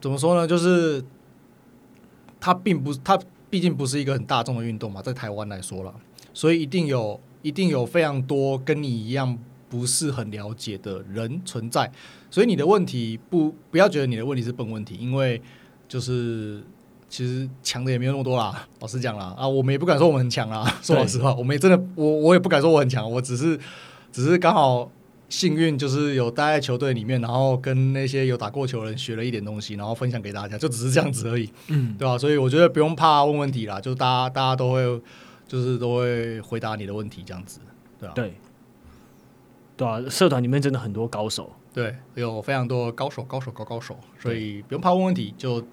[0.00, 0.46] 怎么说呢？
[0.46, 1.04] 就是
[2.40, 3.18] 它并不，它
[3.50, 5.94] 毕竟不是一个很大众的运动嘛，在台湾来说了，
[6.32, 9.38] 所以一定有，一定有非常多跟你一样
[9.68, 11.92] 不是很了解的人存在。
[12.30, 15.40] 所以你的问题不不要觉得你的问题是笨问题，因为
[15.86, 16.62] 就是
[17.08, 18.66] 其实强的也没有那么多啦。
[18.78, 20.64] 老实讲啦，啊，我们也不敢说我们很强啦。
[20.82, 23.58] 说老实话，我们也真的，我我也不敢说我很强，我只是
[24.10, 24.90] 只是刚好。
[25.30, 32.18] 幸运就是有待在球队里面，然后跟那些有打过球的人学了一点东西，然后分享给大家，就只是这样子而已，嗯，对吧？
[32.18, 34.82] 所以我觉得不用怕问问题啦，就大家大家都会
[35.46, 37.60] 就是都会回答你的问题，这样子，
[37.98, 38.12] 对吧？
[38.14, 38.34] 对，
[39.76, 45.64] 对啊，社团里面真的很多高手，对，有非常多高手，高手，高高手，所以不用怕问问题，就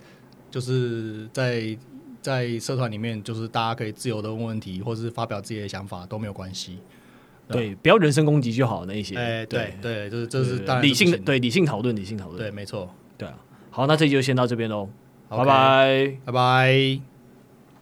[0.51, 1.75] 就是在
[2.21, 6.77] 在社团里面，就是大家可以自由的问问题，或是发表自己的想法都没有关系。
[7.49, 8.85] 对，不要人身攻击就好。
[8.85, 13.35] 那一些，哎，对对，就是这是理性的，对理性讨论，理性讨论，对，没错，对啊。
[13.69, 14.89] 好，那这集就先到这边喽，
[15.29, 17.16] 拜拜，拜拜。